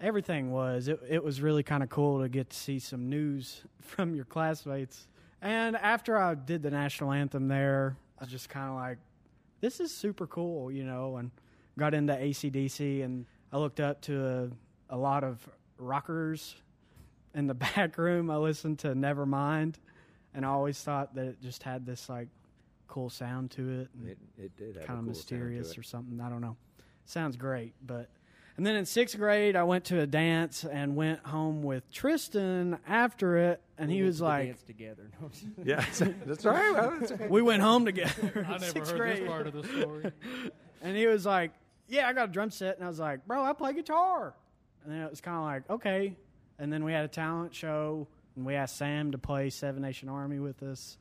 everything 0.00 0.52
was. 0.52 0.88
It 0.88 1.00
it 1.08 1.22
was 1.22 1.40
really 1.40 1.62
kind 1.62 1.82
of 1.82 1.88
cool 1.88 2.22
to 2.22 2.28
get 2.28 2.50
to 2.50 2.56
see 2.56 2.78
some 2.78 3.08
news 3.08 3.62
from 3.80 4.14
your 4.14 4.24
classmates. 4.24 5.06
And 5.44 5.76
after 5.76 6.16
I 6.16 6.34
did 6.34 6.62
the 6.62 6.70
national 6.70 7.12
anthem 7.12 7.48
there, 7.48 7.98
I 8.18 8.24
was 8.24 8.30
just 8.32 8.48
kind 8.48 8.70
of 8.70 8.76
like, 8.76 8.96
this 9.60 9.78
is 9.78 9.94
super 9.94 10.26
cool, 10.26 10.72
you 10.72 10.84
know, 10.84 11.18
and 11.18 11.30
got 11.78 11.92
into 11.92 12.14
ACDC 12.14 13.04
and 13.04 13.26
I 13.52 13.58
looked 13.58 13.78
up 13.78 14.00
to 14.02 14.26
a, 14.26 14.94
a 14.94 14.96
lot 14.96 15.22
of 15.22 15.46
rockers 15.76 16.56
in 17.34 17.46
the 17.46 17.54
back 17.76 17.98
room. 17.98 18.30
I 18.30 18.36
listened 18.36 18.78
to 18.80 18.94
Nevermind 18.94 19.74
and 20.32 20.46
I 20.46 20.48
always 20.48 20.80
thought 20.80 21.14
that 21.14 21.26
it 21.26 21.42
just 21.42 21.62
had 21.62 21.84
this 21.84 22.08
like 22.08 22.28
cool 22.88 23.10
sound 23.10 23.50
to 23.52 23.80
it. 23.80 23.88
It, 24.02 24.18
it 24.38 24.56
did 24.56 24.76
kind 24.76 24.82
of 24.82 24.96
cool 24.96 25.02
mysterious 25.02 25.76
or 25.76 25.82
something. 25.82 26.22
I 26.22 26.30
don't 26.30 26.40
know. 26.40 26.56
Sounds 27.04 27.36
great, 27.36 27.74
but 27.86 28.08
and 28.56 28.64
then 28.66 28.76
in 28.76 28.86
sixth 28.86 29.16
grade, 29.18 29.56
I 29.56 29.64
went 29.64 29.84
to 29.86 30.00
a 30.00 30.06
dance 30.06 30.64
and 30.64 30.94
went 30.96 31.20
home 31.26 31.62
with 31.62 31.90
Tristan 31.90 32.78
after 32.86 33.36
it, 33.36 33.60
and 33.78 33.90
he 33.90 34.02
was 34.02 34.20
like, 34.20 34.46
dance 34.46 34.62
together. 34.62 35.10
Yeah, 35.64 35.84
that's 36.26 36.44
right. 36.44 36.72
Well, 36.72 36.96
that's 37.00 37.12
okay. 37.12 37.26
"We 37.30 37.42
went 37.42 37.62
home 37.62 37.84
together." 37.84 38.44
I 38.48 38.52
never 38.52 38.64
sixth 38.64 38.92
heard 38.92 38.98
grade. 39.00 39.22
this 39.22 39.28
part 39.28 39.46
of 39.46 39.52
the 39.54 39.64
story. 39.64 40.12
And 40.82 40.96
he 40.96 41.06
was 41.06 41.24
like, 41.26 41.52
"Yeah, 41.88 42.08
I 42.08 42.12
got 42.12 42.28
a 42.28 42.32
drum 42.32 42.50
set," 42.50 42.76
and 42.76 42.84
I 42.84 42.88
was 42.88 42.98
like, 43.00 43.26
"Bro, 43.26 43.42
I 43.44 43.52
play 43.54 43.72
guitar." 43.72 44.34
And 44.84 44.92
then 44.92 45.00
it 45.00 45.10
was 45.10 45.20
kind 45.20 45.36
of 45.38 45.42
like, 45.44 45.70
"Okay." 45.70 46.16
And 46.58 46.72
then 46.72 46.84
we 46.84 46.92
had 46.92 47.04
a 47.04 47.08
talent 47.08 47.54
show, 47.54 48.06
and 48.36 48.44
we 48.46 48.54
asked 48.54 48.76
Sam 48.76 49.10
to 49.12 49.18
play 49.18 49.50
Seven 49.50 49.82
Nation 49.82 50.08
Army 50.08 50.38
with 50.38 50.62
us. 50.62 50.98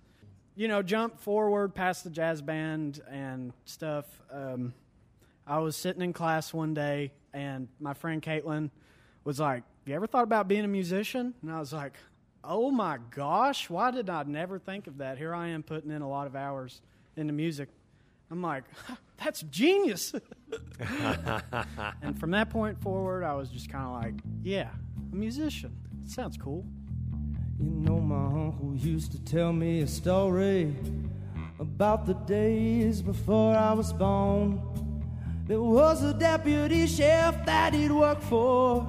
You 0.55 0.67
know, 0.67 0.81
jump 0.81 1.19
forward 1.19 1.75
past 1.75 2.03
the 2.03 2.09
jazz 2.09 2.41
band 2.41 3.01
and 3.09 3.53
stuff. 3.65 4.05
Um, 4.31 4.73
I 5.45 5.59
was 5.59 5.75
sitting 5.75 6.01
in 6.01 6.13
class 6.13 6.53
one 6.53 6.73
day, 6.73 7.11
and 7.33 7.67
my 7.79 7.93
friend 7.93 8.21
Caitlin 8.21 8.69
was 9.23 9.39
like, 9.39 9.63
"You 9.85 9.95
ever 9.95 10.07
thought 10.07 10.23
about 10.23 10.47
being 10.47 10.65
a 10.65 10.67
musician?" 10.67 11.33
And 11.41 11.51
I 11.51 11.59
was 11.59 11.73
like, 11.73 11.93
"Oh 12.43 12.71
my 12.71 12.99
gosh, 13.11 13.69
why 13.69 13.91
did 13.91 14.09
I 14.09 14.23
never 14.23 14.59
think 14.59 14.87
of 14.87 14.97
that?" 14.99 15.17
Here 15.17 15.33
I 15.33 15.49
am 15.49 15.63
putting 15.63 15.91
in 15.91 16.01
a 16.01 16.09
lot 16.09 16.27
of 16.27 16.35
hours 16.35 16.81
into 17.15 17.33
music. 17.33 17.69
I'm 18.31 18.41
like, 18.41 18.63
"That's 19.17 19.41
genius." 19.43 20.13
and 22.01 22.19
from 22.19 22.31
that 22.31 22.49
point 22.49 22.81
forward, 22.81 23.23
I 23.23 23.33
was 23.33 23.49
just 23.49 23.69
kind 23.69 23.85
of 23.85 23.91
like, 23.91 24.15
"Yeah, 24.43 24.69
a 25.11 25.15
musician. 25.15 25.75
sounds 26.05 26.37
cool." 26.37 26.65
You 27.59 27.69
know, 27.69 27.99
my 27.99 28.25
uncle 28.25 28.75
used 28.75 29.11
to 29.13 29.23
tell 29.23 29.53
me 29.53 29.81
a 29.81 29.87
story 29.87 30.75
about 31.59 32.05
the 32.05 32.13
days 32.13 33.01
before 33.01 33.55
I 33.55 33.71
was 33.73 33.93
born. 33.93 34.61
There 35.45 35.61
was 35.61 36.01
a 36.03 36.13
deputy 36.13 36.87
sheriff 36.87 37.35
that 37.45 37.73
he'd 37.73 37.91
worked 37.91 38.23
for 38.23 38.87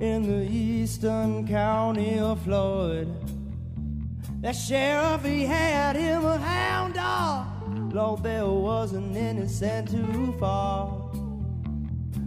in 0.00 0.22
the 0.22 0.44
eastern 0.50 1.46
county 1.46 2.18
of 2.18 2.42
Floyd. 2.42 3.08
That 4.40 4.56
sheriff, 4.56 5.24
he 5.24 5.44
had 5.46 5.94
him 5.94 6.24
a 6.24 6.36
hound 6.36 6.94
dog. 6.94 7.94
Lord, 7.94 8.24
there 8.24 8.44
wasn't 8.44 9.16
any 9.16 9.46
sent 9.46 9.92
too 9.92 10.34
far. 10.40 10.92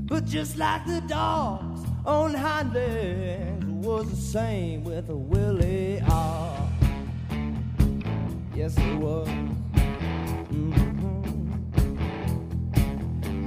But 0.05 0.23
just 0.23 0.57
like 0.57 0.85
the 0.85 1.01
dogs 1.01 1.81
on 2.05 2.33
hind 2.33 2.73
legs, 2.73 3.65
it 3.65 3.73
was 3.85 4.09
the 4.09 4.15
same 4.15 4.85
with 4.85 5.09
a 5.09 5.15
Willie 5.15 6.01
R. 6.09 6.69
Yes, 8.55 8.77
it 8.77 8.97
was. 8.97 9.27
Mhm. 9.27 10.86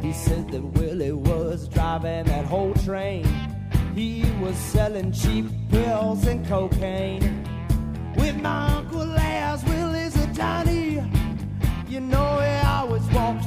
He 0.02 0.12
said 0.14 0.50
that 0.50 0.62
Willie 0.62 1.12
was 1.12 1.68
driving 1.68 2.24
that 2.24 2.46
whole 2.46 2.72
train. 2.74 3.26
He 3.94 4.24
was 4.40 4.56
selling 4.56 5.12
cheap 5.12 5.46
pills 5.70 6.26
and 6.26 6.46
cocaine. 6.46 7.44
With 8.16 8.36
my 8.40 8.76
uncle 8.76 9.12
as 9.18 9.62
Willie's 9.64 10.16
a 10.16 10.34
tiny, 10.34 11.02
you 11.88 12.00
know 12.00 12.40
he 12.40 12.66
always 12.66 13.06
walked 13.10 13.44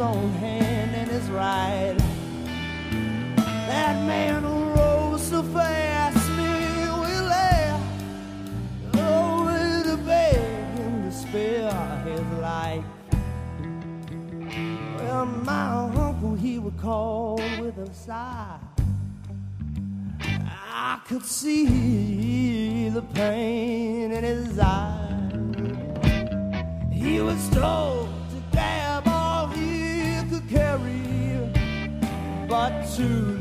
his 0.00 0.08
own 0.08 0.32
hand 0.32 0.94
and 0.94 1.10
his 1.10 1.28
right. 1.28 1.94
That 3.66 4.06
man 4.06 4.42
who 4.42 4.70
rose 4.72 5.22
so 5.22 5.42
fast, 5.42 6.26
me 6.38 6.48
Willie, 7.02 7.68
over 8.98 9.82
to 9.84 9.96
beg 9.98 10.76
to 10.76 11.12
spare 11.12 11.70
his 12.06 12.26
life. 12.40 12.84
Well, 14.96 15.26
my 15.26 15.68
uncle, 15.94 16.34
he 16.34 16.58
would 16.58 16.78
call 16.78 17.36
with 17.60 17.76
a 17.76 17.92
sigh. 17.92 18.58
I 20.22 21.00
could 21.06 21.26
see 21.26 22.88
the 22.88 23.02
pain 23.02 24.12
in 24.12 24.24
his 24.24 24.58
eyes. 24.58 25.32
He 26.90 27.20
was 27.20 27.50
told 27.50 28.09
but 32.50 32.84
to 32.96 33.39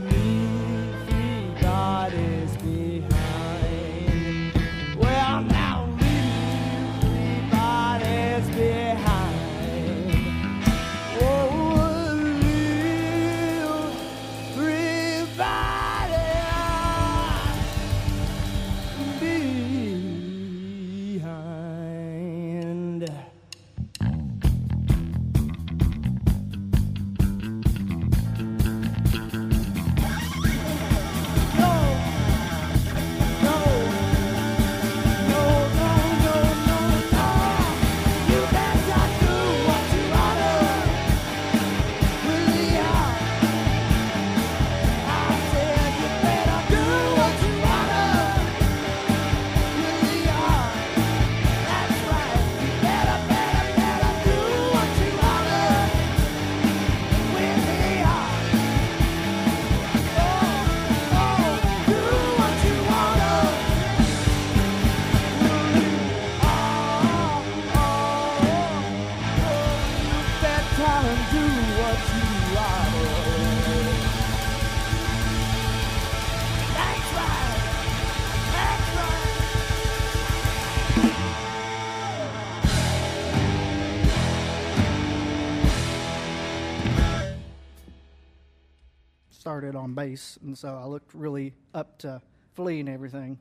started 89.50 89.76
on 89.76 89.96
bass, 89.96 90.38
and 90.44 90.56
so 90.56 90.80
I 90.80 90.86
looked 90.86 91.12
really 91.16 91.56
up 91.74 91.98
to 91.98 92.22
Flea 92.54 92.82
and 92.82 92.88
everything. 92.88 93.40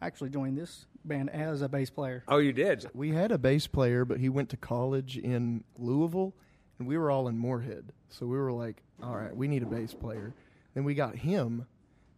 I 0.00 0.06
actually 0.06 0.30
joined 0.30 0.56
this 0.56 0.86
band 1.04 1.28
as 1.28 1.60
a 1.60 1.68
bass 1.68 1.90
player. 1.90 2.24
Oh, 2.26 2.38
you 2.38 2.54
did. 2.54 2.86
We 2.94 3.10
had 3.10 3.30
a 3.30 3.36
bass 3.36 3.66
player, 3.66 4.06
but 4.06 4.18
he 4.18 4.30
went 4.30 4.48
to 4.48 4.56
college 4.56 5.18
in 5.18 5.62
Louisville, 5.76 6.32
and 6.78 6.88
we 6.88 6.96
were 6.96 7.10
all 7.10 7.28
in 7.28 7.36
Morehead. 7.36 7.92
So 8.08 8.24
we 8.24 8.38
were 8.38 8.50
like, 8.50 8.82
all 9.02 9.14
right, 9.14 9.36
we 9.36 9.46
need 9.46 9.62
a 9.62 9.66
bass 9.66 9.92
player. 9.92 10.32
Then 10.72 10.84
we 10.84 10.94
got 10.94 11.16
him, 11.16 11.66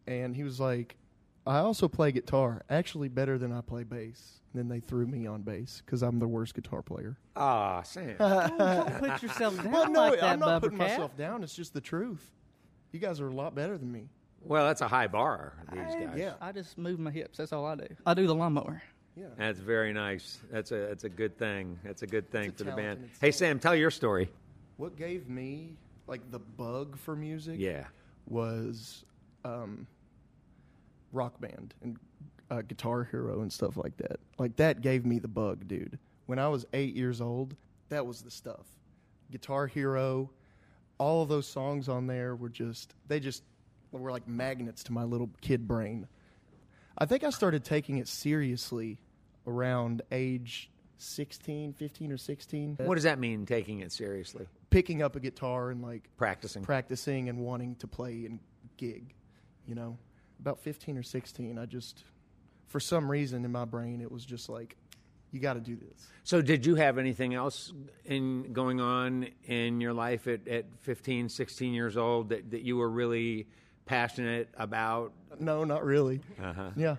and 0.06 0.36
he 0.36 0.44
was 0.44 0.60
like, 0.60 0.96
I 1.44 1.58
also 1.58 1.88
play 1.88 2.12
guitar, 2.12 2.62
actually 2.70 3.08
better 3.08 3.36
than 3.36 3.50
I 3.50 3.62
play 3.62 3.82
bass. 3.82 4.42
then 4.54 4.68
they 4.68 4.78
threw 4.78 5.08
me 5.08 5.26
on 5.26 5.42
bass 5.42 5.82
because 5.84 6.02
I'm 6.02 6.20
the 6.20 6.28
worst 6.28 6.54
guitar 6.54 6.82
player. 6.82 7.18
Ah, 7.34 7.82
Sam. 7.82 8.14
Don't 8.20 8.98
put 9.00 9.22
yourself 9.24 9.56
down 9.56 9.72
well, 9.72 9.90
no, 9.90 10.00
like 10.10 10.20
that, 10.20 10.30
I'm 10.34 10.38
not 10.38 10.62
putting 10.62 10.78
Cat. 10.78 10.90
myself 10.90 11.16
down. 11.16 11.42
It's 11.42 11.56
just 11.56 11.74
the 11.74 11.80
truth. 11.80 12.30
You 12.94 13.00
guys 13.00 13.20
are 13.20 13.26
a 13.26 13.34
lot 13.34 13.56
better 13.56 13.76
than 13.76 13.90
me. 13.90 14.08
well, 14.40 14.64
that's 14.68 14.80
a 14.80 14.86
high 14.86 15.08
bar. 15.08 15.54
These 15.72 15.96
guys. 15.96 16.14
Yeah. 16.16 16.34
I 16.40 16.52
just 16.52 16.78
move 16.78 17.00
my 17.00 17.10
hips. 17.10 17.38
That's 17.38 17.52
all 17.52 17.66
I 17.66 17.74
do. 17.74 17.88
I 18.06 18.14
do 18.14 18.28
the 18.28 18.36
lawnmower. 18.36 18.80
Yeah. 19.16 19.26
That's 19.36 19.58
very 19.58 19.92
nice. 19.92 20.38
That's 20.48 20.70
a 20.70 20.76
that's 20.76 21.02
a 21.02 21.08
good 21.08 21.36
thing. 21.36 21.76
That's 21.82 22.02
a 22.02 22.06
good 22.06 22.30
thing 22.30 22.50
a 22.50 22.52
for 22.52 22.62
the 22.62 22.70
band. 22.70 23.10
Hey. 23.20 23.32
Sam, 23.32 23.58
tell 23.58 23.74
your 23.74 23.90
story. 23.90 24.30
What 24.76 24.96
gave 24.96 25.28
me 25.28 25.76
like 26.06 26.20
the 26.30 26.38
bug 26.38 26.96
for 26.96 27.16
music? 27.16 27.56
Yeah. 27.58 27.86
was 28.28 29.04
um, 29.44 29.88
rock 31.10 31.40
band 31.40 31.74
and 31.82 31.96
uh, 32.48 32.62
guitar 32.62 33.02
hero 33.10 33.40
and 33.40 33.52
stuff 33.52 33.76
like 33.76 33.96
that. 33.96 34.20
Like 34.38 34.54
that 34.54 34.82
gave 34.82 35.04
me 35.04 35.18
the 35.18 35.26
bug, 35.26 35.66
dude. 35.66 35.98
When 36.26 36.38
I 36.38 36.46
was 36.46 36.64
eight 36.72 36.94
years 36.94 37.20
old, 37.20 37.56
that 37.88 38.06
was 38.06 38.22
the 38.22 38.30
stuff. 38.30 38.66
Guitar 39.32 39.66
Hero, 39.66 40.30
all 40.98 41.22
of 41.22 41.28
those 41.28 41.46
songs 41.46 41.88
on 41.88 42.06
there 42.06 42.36
were 42.36 42.48
just 42.48 42.94
they 43.08 43.20
just 43.20 43.42
were 43.92 44.10
like 44.10 44.26
magnets 44.28 44.82
to 44.84 44.92
my 44.92 45.04
little 45.04 45.30
kid 45.40 45.66
brain. 45.66 46.06
I 46.96 47.06
think 47.06 47.24
I 47.24 47.30
started 47.30 47.64
taking 47.64 47.98
it 47.98 48.08
seriously 48.08 48.98
around 49.46 50.02
age 50.12 50.70
16, 50.96 51.72
15 51.72 52.12
or 52.12 52.16
16. 52.16 52.78
What 52.80 52.94
does 52.94 53.04
that 53.04 53.18
mean? 53.18 53.46
Taking 53.46 53.80
it 53.80 53.92
seriously, 53.92 54.46
Picking 54.70 55.02
up 55.02 55.16
a 55.16 55.20
guitar 55.20 55.70
and 55.70 55.82
like 55.82 56.08
practicing. 56.16 56.62
practicing 56.62 57.28
and 57.28 57.40
wanting 57.40 57.74
to 57.76 57.86
play 57.86 58.24
and 58.26 58.38
gig. 58.76 59.14
You 59.66 59.74
know, 59.74 59.98
about 60.40 60.60
15 60.60 60.98
or 60.98 61.02
16, 61.02 61.58
I 61.58 61.66
just, 61.66 62.04
for 62.68 62.78
some 62.78 63.10
reason 63.10 63.44
in 63.44 63.52
my 63.52 63.64
brain, 63.64 64.00
it 64.00 64.10
was 64.10 64.24
just 64.24 64.48
like, 64.48 64.76
you 65.34 65.40
got 65.40 65.54
to 65.54 65.60
do 65.60 65.76
this. 65.76 66.06
So, 66.22 66.40
did 66.40 66.64
you 66.64 66.76
have 66.76 66.96
anything 66.96 67.34
else 67.34 67.72
in 68.04 68.52
going 68.52 68.80
on 68.80 69.26
in 69.46 69.80
your 69.80 69.92
life 69.92 70.28
at, 70.28 70.46
at 70.46 70.64
15, 70.82 71.28
16 71.28 71.74
years 71.74 71.96
old 71.96 72.28
that, 72.28 72.50
that 72.52 72.62
you 72.62 72.76
were 72.76 72.88
really 72.88 73.48
passionate 73.84 74.48
about? 74.56 75.12
No, 75.40 75.64
not 75.64 75.84
really. 75.84 76.20
Uh-huh. 76.42 76.70
Yeah. 76.76 76.96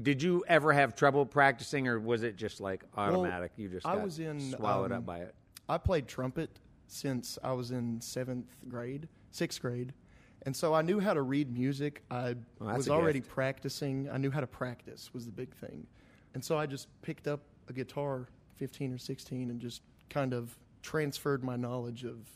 Did 0.00 0.22
you 0.22 0.44
ever 0.46 0.72
have 0.72 0.94
trouble 0.94 1.24
practicing, 1.24 1.88
or 1.88 1.98
was 1.98 2.22
it 2.22 2.36
just 2.36 2.60
like 2.60 2.84
automatic? 2.96 3.52
you 3.56 3.68
just 3.68 3.86
I 3.86 3.96
was 3.96 4.18
in, 4.18 4.52
swallowed 4.52 4.92
um, 4.92 4.98
up 4.98 5.06
by 5.06 5.18
it. 5.20 5.34
I 5.68 5.78
played 5.78 6.06
trumpet 6.06 6.50
since 6.86 7.38
I 7.42 7.52
was 7.52 7.70
in 7.70 8.00
seventh 8.00 8.54
grade, 8.68 9.08
sixth 9.30 9.62
grade. 9.62 9.94
And 10.42 10.54
so 10.54 10.74
I 10.74 10.82
knew 10.82 11.00
how 11.00 11.14
to 11.14 11.22
read 11.22 11.50
music. 11.52 12.02
I 12.10 12.34
Well, 12.60 12.76
was 12.76 12.90
already 12.90 13.20
gift. 13.20 13.30
practicing. 13.30 14.10
I 14.10 14.18
knew 14.18 14.30
how 14.30 14.40
to 14.40 14.46
practice 14.46 15.14
was 15.14 15.24
the 15.24 15.32
big 15.32 15.54
thing. 15.54 15.86
And 16.34 16.44
so 16.44 16.58
I 16.58 16.66
just 16.66 16.88
picked 17.00 17.26
up 17.26 17.40
a 17.68 17.72
guitar 17.72 18.28
15 18.56 18.92
or 18.92 18.98
16 18.98 19.50
and 19.50 19.60
just 19.60 19.82
kind 20.10 20.32
of 20.32 20.56
transferred 20.82 21.42
my 21.42 21.56
knowledge 21.56 22.04
of 22.04 22.28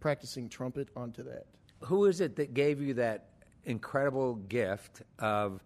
practicing 0.00 0.48
trumpet 0.48 0.88
onto 0.96 1.22
that. 1.24 1.46
Who 1.84 2.06
is 2.06 2.20
it 2.20 2.36
that 2.36 2.54
gave 2.54 2.80
you 2.80 2.94
that 2.94 3.28
incredible 3.64 4.34
gift 4.34 5.02
of 5.18 5.62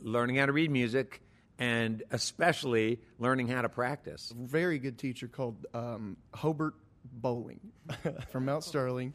learning 0.00 0.36
how 0.36 0.46
to 0.46 0.52
read 0.52 0.70
music 0.70 1.22
and 1.58 2.02
especially 2.10 3.00
learning 3.18 3.48
how 3.48 3.62
to 3.62 3.68
practice? 3.68 4.32
very 4.36 4.78
good 4.78 4.98
teacher 4.98 5.28
called 5.28 5.66
um, 5.72 6.16
Hobart 6.34 6.74
Bowling 7.04 7.60
from 8.30 8.44
Mount 8.44 8.64
Sterling. 8.64 9.14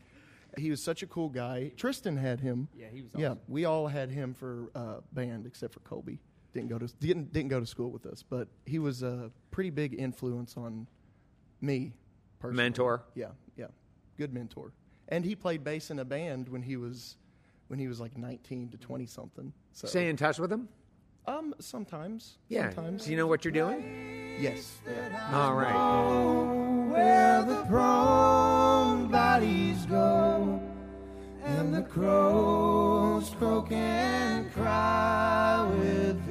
He 0.57 0.71
was 0.71 0.83
such 0.83 1.03
a 1.03 1.07
cool 1.07 1.29
guy. 1.29 1.71
Tristan 1.77 2.17
had 2.17 2.39
him. 2.39 2.67
Yeah, 2.75 2.87
he 2.91 3.01
was 3.01 3.11
Yeah, 3.15 3.35
we 3.47 3.65
all 3.65 3.87
had 3.87 4.09
him 4.09 4.33
for 4.33 4.71
uh, 4.73 4.95
band 5.13 5.45
except 5.45 5.73
for 5.73 5.79
Colby. 5.81 6.19
Didn't 6.53 6.69
go 6.69 6.79
to 6.79 6.87
didn't 6.99 7.31
didn't 7.31 7.49
go 7.49 7.59
to 7.59 7.65
school 7.65 7.91
with 7.91 8.05
us, 8.07 8.23
but 8.27 8.47
he 8.65 8.79
was 8.79 9.03
a 9.03 9.29
pretty 9.51 9.69
big 9.69 9.95
influence 9.99 10.57
on 10.57 10.87
me. 11.61 11.93
Personally. 12.39 12.63
Mentor? 12.63 13.03
Yeah, 13.15 13.27
yeah, 13.57 13.67
good 14.17 14.33
mentor. 14.33 14.71
And 15.09 15.23
he 15.25 15.35
played 15.35 15.63
bass 15.63 15.91
in 15.91 15.99
a 15.99 16.05
band 16.05 16.49
when 16.49 16.61
he 16.63 16.75
was 16.77 17.17
when 17.67 17.77
he 17.79 17.87
was 17.87 17.99
like 17.99 18.17
19 18.17 18.69
to 18.69 18.77
20 18.77 19.05
something. 19.05 19.53
So 19.73 19.87
Stay 19.87 20.09
in 20.09 20.17
touch 20.17 20.39
with 20.39 20.51
him. 20.51 20.69
um 21.27 21.53
sometimes 21.59 22.37
Yeah. 22.47 22.69
sometimes 22.73 23.05
Do 23.05 23.11
you 23.11 23.17
know 23.17 23.27
what 23.27 23.43
you're 23.45 23.51
doing? 23.51 24.37
yes 24.39 24.77
yeah. 24.87 25.29
All 25.33 25.53
right. 25.53 26.89
where 26.91 27.43
the 27.43 27.63
prone 27.65 29.07
bodies 29.09 29.85
go, 29.85 30.59
and 31.43 31.73
the 31.73 31.81
crows 31.83 33.29
croak 33.37 33.71
and 33.71 34.51
cry 34.53 35.67
with 35.77 36.28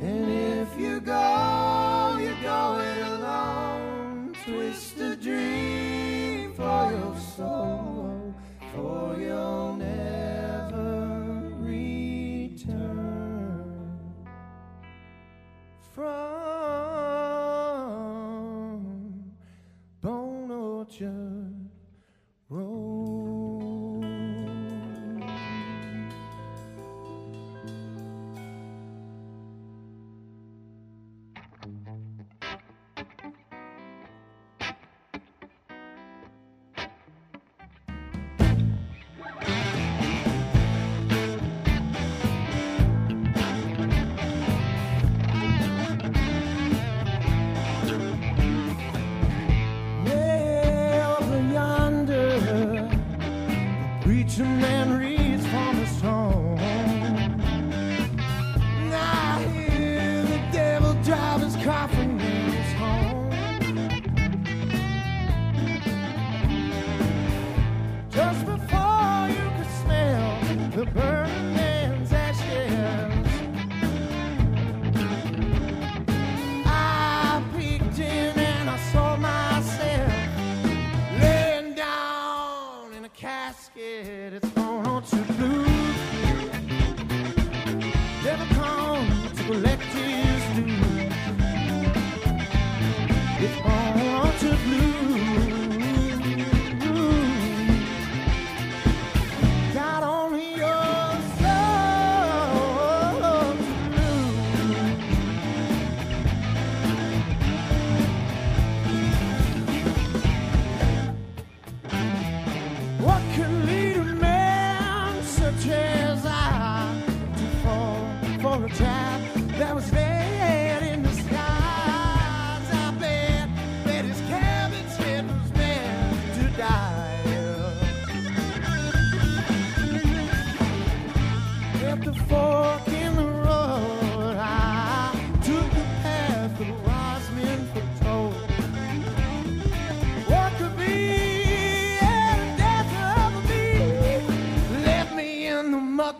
and 0.00 0.30
if 0.30 0.80
you 0.80 1.00
go, 1.00 2.18
you 2.20 2.34
go 2.42 2.80
it 2.80 3.02
alone. 3.06 4.34
Twist 4.44 4.98
a 4.98 5.14
dream 5.14 6.54
for 6.54 6.90
your 6.90 7.16
soul, 7.36 8.34
for 8.74 9.16
your 9.20 9.77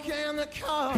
in 0.07 0.37
the 0.37 0.47
muck 0.67 0.98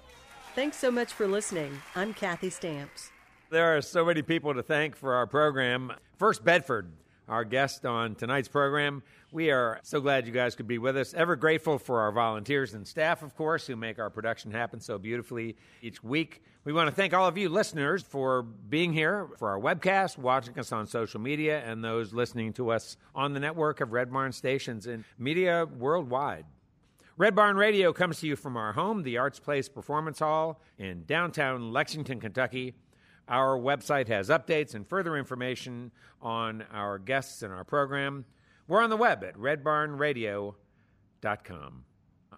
Thanks 0.53 0.75
so 0.75 0.91
much 0.91 1.13
for 1.13 1.27
listening. 1.27 1.71
I'm 1.95 2.13
Kathy 2.13 2.49
Stamps. 2.49 3.09
There 3.49 3.77
are 3.77 3.81
so 3.81 4.03
many 4.03 4.21
people 4.21 4.53
to 4.53 4.61
thank 4.61 4.97
for 4.97 5.13
our 5.13 5.25
program. 5.25 5.93
First, 6.17 6.43
Bedford, 6.43 6.91
our 7.29 7.45
guest 7.45 7.85
on 7.85 8.15
tonight's 8.15 8.49
program. 8.49 9.01
We 9.31 9.49
are 9.49 9.79
so 9.83 10.01
glad 10.01 10.27
you 10.27 10.33
guys 10.33 10.55
could 10.55 10.67
be 10.67 10.77
with 10.77 10.97
us. 10.97 11.13
Ever 11.13 11.37
grateful 11.37 11.79
for 11.79 12.01
our 12.01 12.11
volunteers 12.11 12.73
and 12.73 12.85
staff, 12.85 13.23
of 13.23 13.33
course, 13.33 13.65
who 13.65 13.77
make 13.77 13.97
our 13.97 14.09
production 14.09 14.51
happen 14.51 14.81
so 14.81 14.97
beautifully 14.97 15.55
each 15.81 16.03
week. 16.03 16.43
We 16.65 16.73
want 16.73 16.89
to 16.89 16.95
thank 16.95 17.13
all 17.13 17.27
of 17.27 17.37
you 17.37 17.47
listeners 17.47 18.03
for 18.03 18.43
being 18.43 18.91
here 18.91 19.29
for 19.37 19.49
our 19.49 19.59
webcast, 19.59 20.17
watching 20.17 20.59
us 20.59 20.73
on 20.73 20.85
social 20.85 21.21
media, 21.21 21.63
and 21.65 21.81
those 21.81 22.11
listening 22.11 22.51
to 22.53 22.71
us 22.71 22.97
on 23.15 23.33
the 23.33 23.39
network 23.39 23.79
of 23.79 23.93
Red 23.93 24.11
Barn 24.11 24.33
stations 24.33 24.85
and 24.85 25.05
media 25.17 25.65
worldwide. 25.65 26.45
Red 27.21 27.35
Barn 27.35 27.55
Radio 27.55 27.93
comes 27.93 28.19
to 28.21 28.25
you 28.25 28.35
from 28.35 28.57
our 28.57 28.73
home, 28.73 29.03
the 29.03 29.19
Arts 29.19 29.39
Place 29.39 29.69
Performance 29.69 30.17
Hall 30.17 30.59
in 30.79 31.03
downtown 31.05 31.71
Lexington, 31.71 32.19
Kentucky. 32.19 32.73
Our 33.27 33.59
website 33.59 34.07
has 34.07 34.29
updates 34.29 34.73
and 34.73 34.87
further 34.87 35.15
information 35.15 35.91
on 36.19 36.63
our 36.73 36.97
guests 36.97 37.43
and 37.43 37.53
our 37.53 37.63
program. 37.63 38.25
We're 38.67 38.81
on 38.81 38.89
the 38.89 38.97
web 38.97 39.23
at 39.23 39.35
redbarnradio.com. 39.35 41.83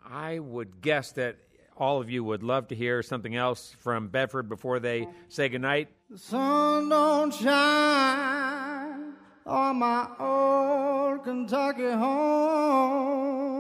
I 0.06 0.40
would 0.40 0.82
guess 0.82 1.14
that 1.14 1.38
all 1.78 2.02
of 2.02 2.10
you 2.10 2.26
would 2.26 2.44
love 2.44 2.68
to 2.68 2.76
hear 2.76 3.02
something 3.02 3.38
else 3.38 3.74
from 3.80 4.10
Bedford 4.10 4.50
before 4.50 4.82
they 4.82 5.08
say 5.30 5.48
goodnight. 5.48 5.88
The 6.10 6.18
sun 6.18 6.90
don't 6.90 7.34
shine 7.34 9.14
on 9.46 9.78
my 9.78 10.10
old 10.20 11.24
Kentucky 11.24 11.90
home. 11.90 13.53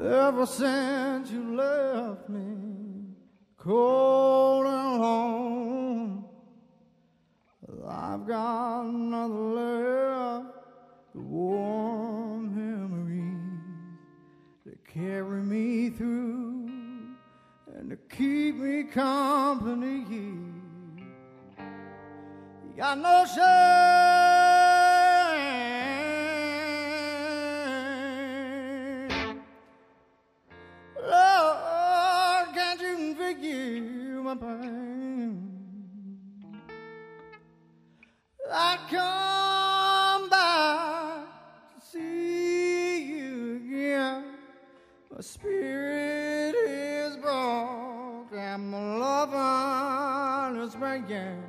Ever 0.00 0.46
since 0.46 1.30
you 1.32 1.56
left 1.56 2.28
me 2.28 3.14
cold 3.56 4.66
and 4.66 5.00
alone, 5.00 6.24
I've 7.88 8.24
got 8.24 8.84
nothing 8.84 9.54
left 9.56 10.46
but 11.12 11.22
warm 11.22 12.54
memories 12.54 13.98
that 14.66 14.86
carry 14.86 15.42
me 15.42 15.90
through 15.90 16.70
and 17.76 17.90
to 17.90 17.96
keep 17.96 18.54
me 18.54 18.84
company. 18.84 20.04
You 20.08 20.54
got 22.76 22.98
no 22.98 23.26
shame. 23.34 24.47
Pain? 34.36 35.58
I 38.50 38.78
come 38.90 40.30
back 40.30 41.26
to 41.74 41.86
see 41.86 43.04
you 43.04 43.56
again. 43.56 44.24
My 45.14 45.20
spirit 45.20 46.54
is 46.54 47.16
broke 47.16 48.32
and 48.32 48.70
my 48.70 48.96
love 48.96 50.56
is 50.56 50.74
breaking. 50.74 51.47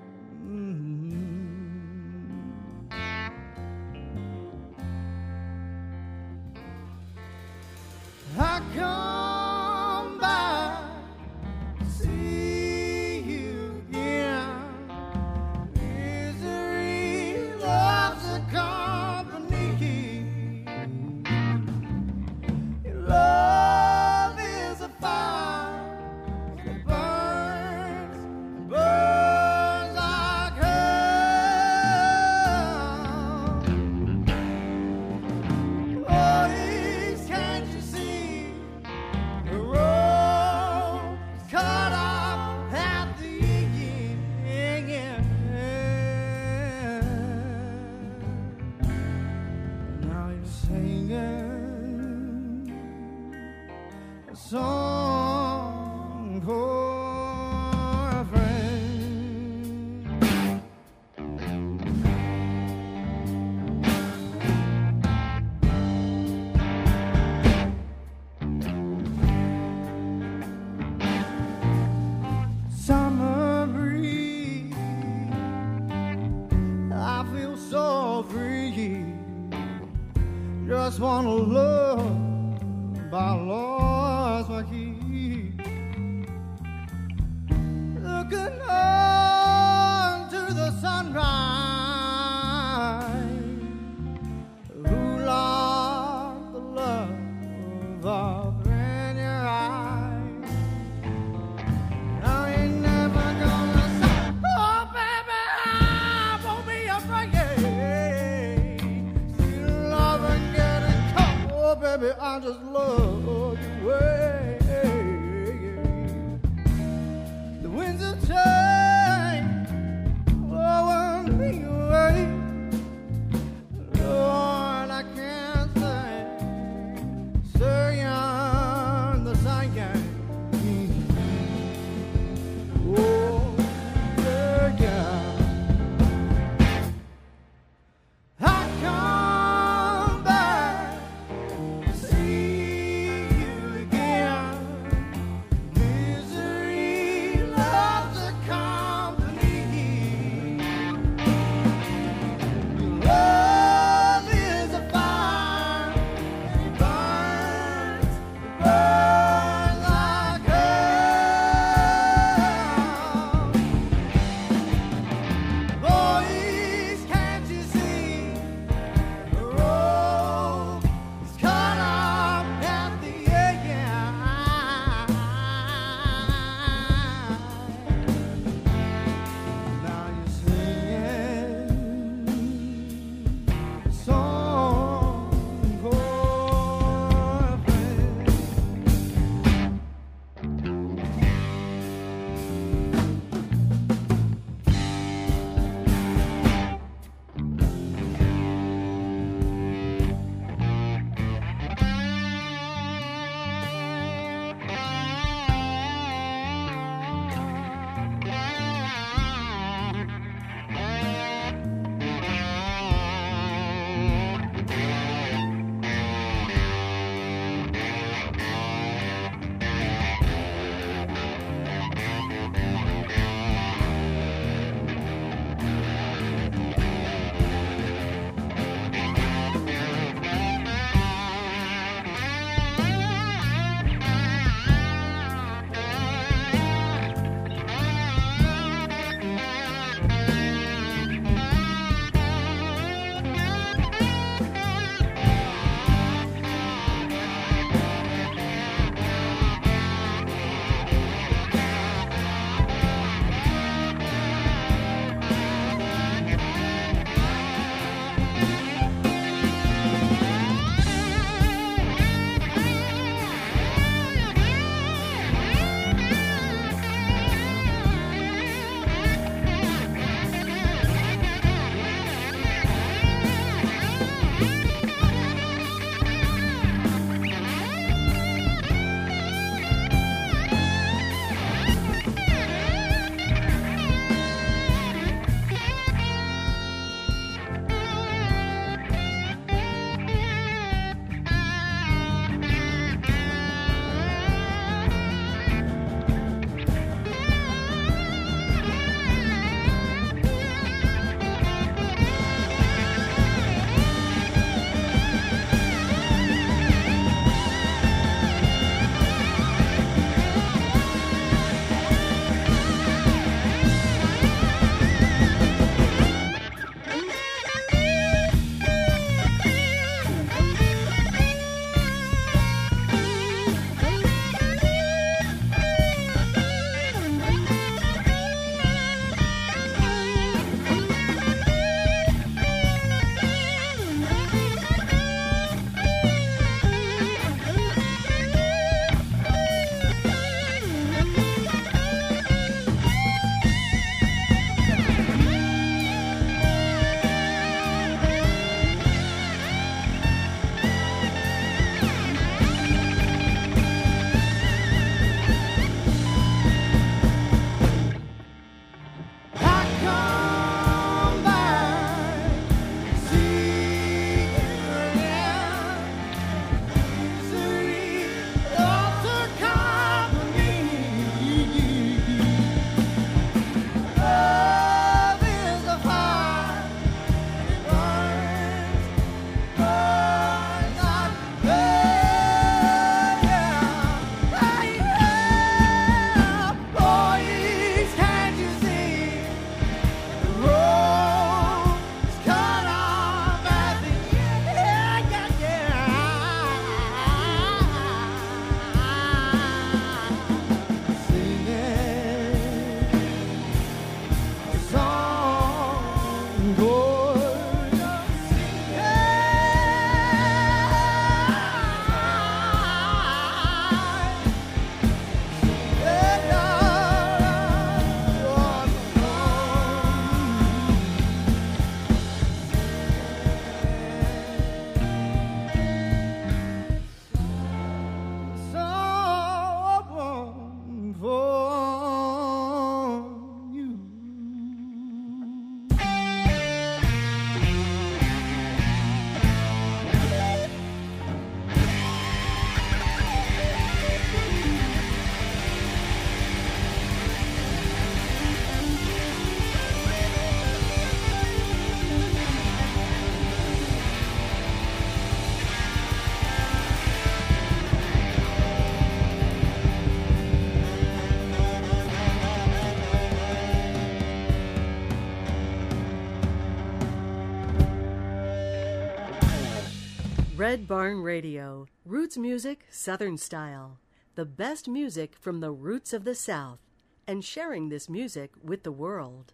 Red 470.49 470.67
Barn 470.67 471.03
Radio, 471.03 471.67
roots 471.85 472.17
music, 472.17 472.65
Southern 472.71 473.19
style. 473.19 473.77
The 474.15 474.25
best 474.25 474.67
music 474.67 475.15
from 475.15 475.41
the 475.41 475.51
roots 475.51 475.93
of 475.93 476.05
the 476.05 476.15
South, 476.15 476.57
and 477.05 477.23
sharing 477.23 477.69
this 477.69 477.87
music 477.87 478.31
with 478.43 478.63
the 478.63 478.71
world. 478.71 479.33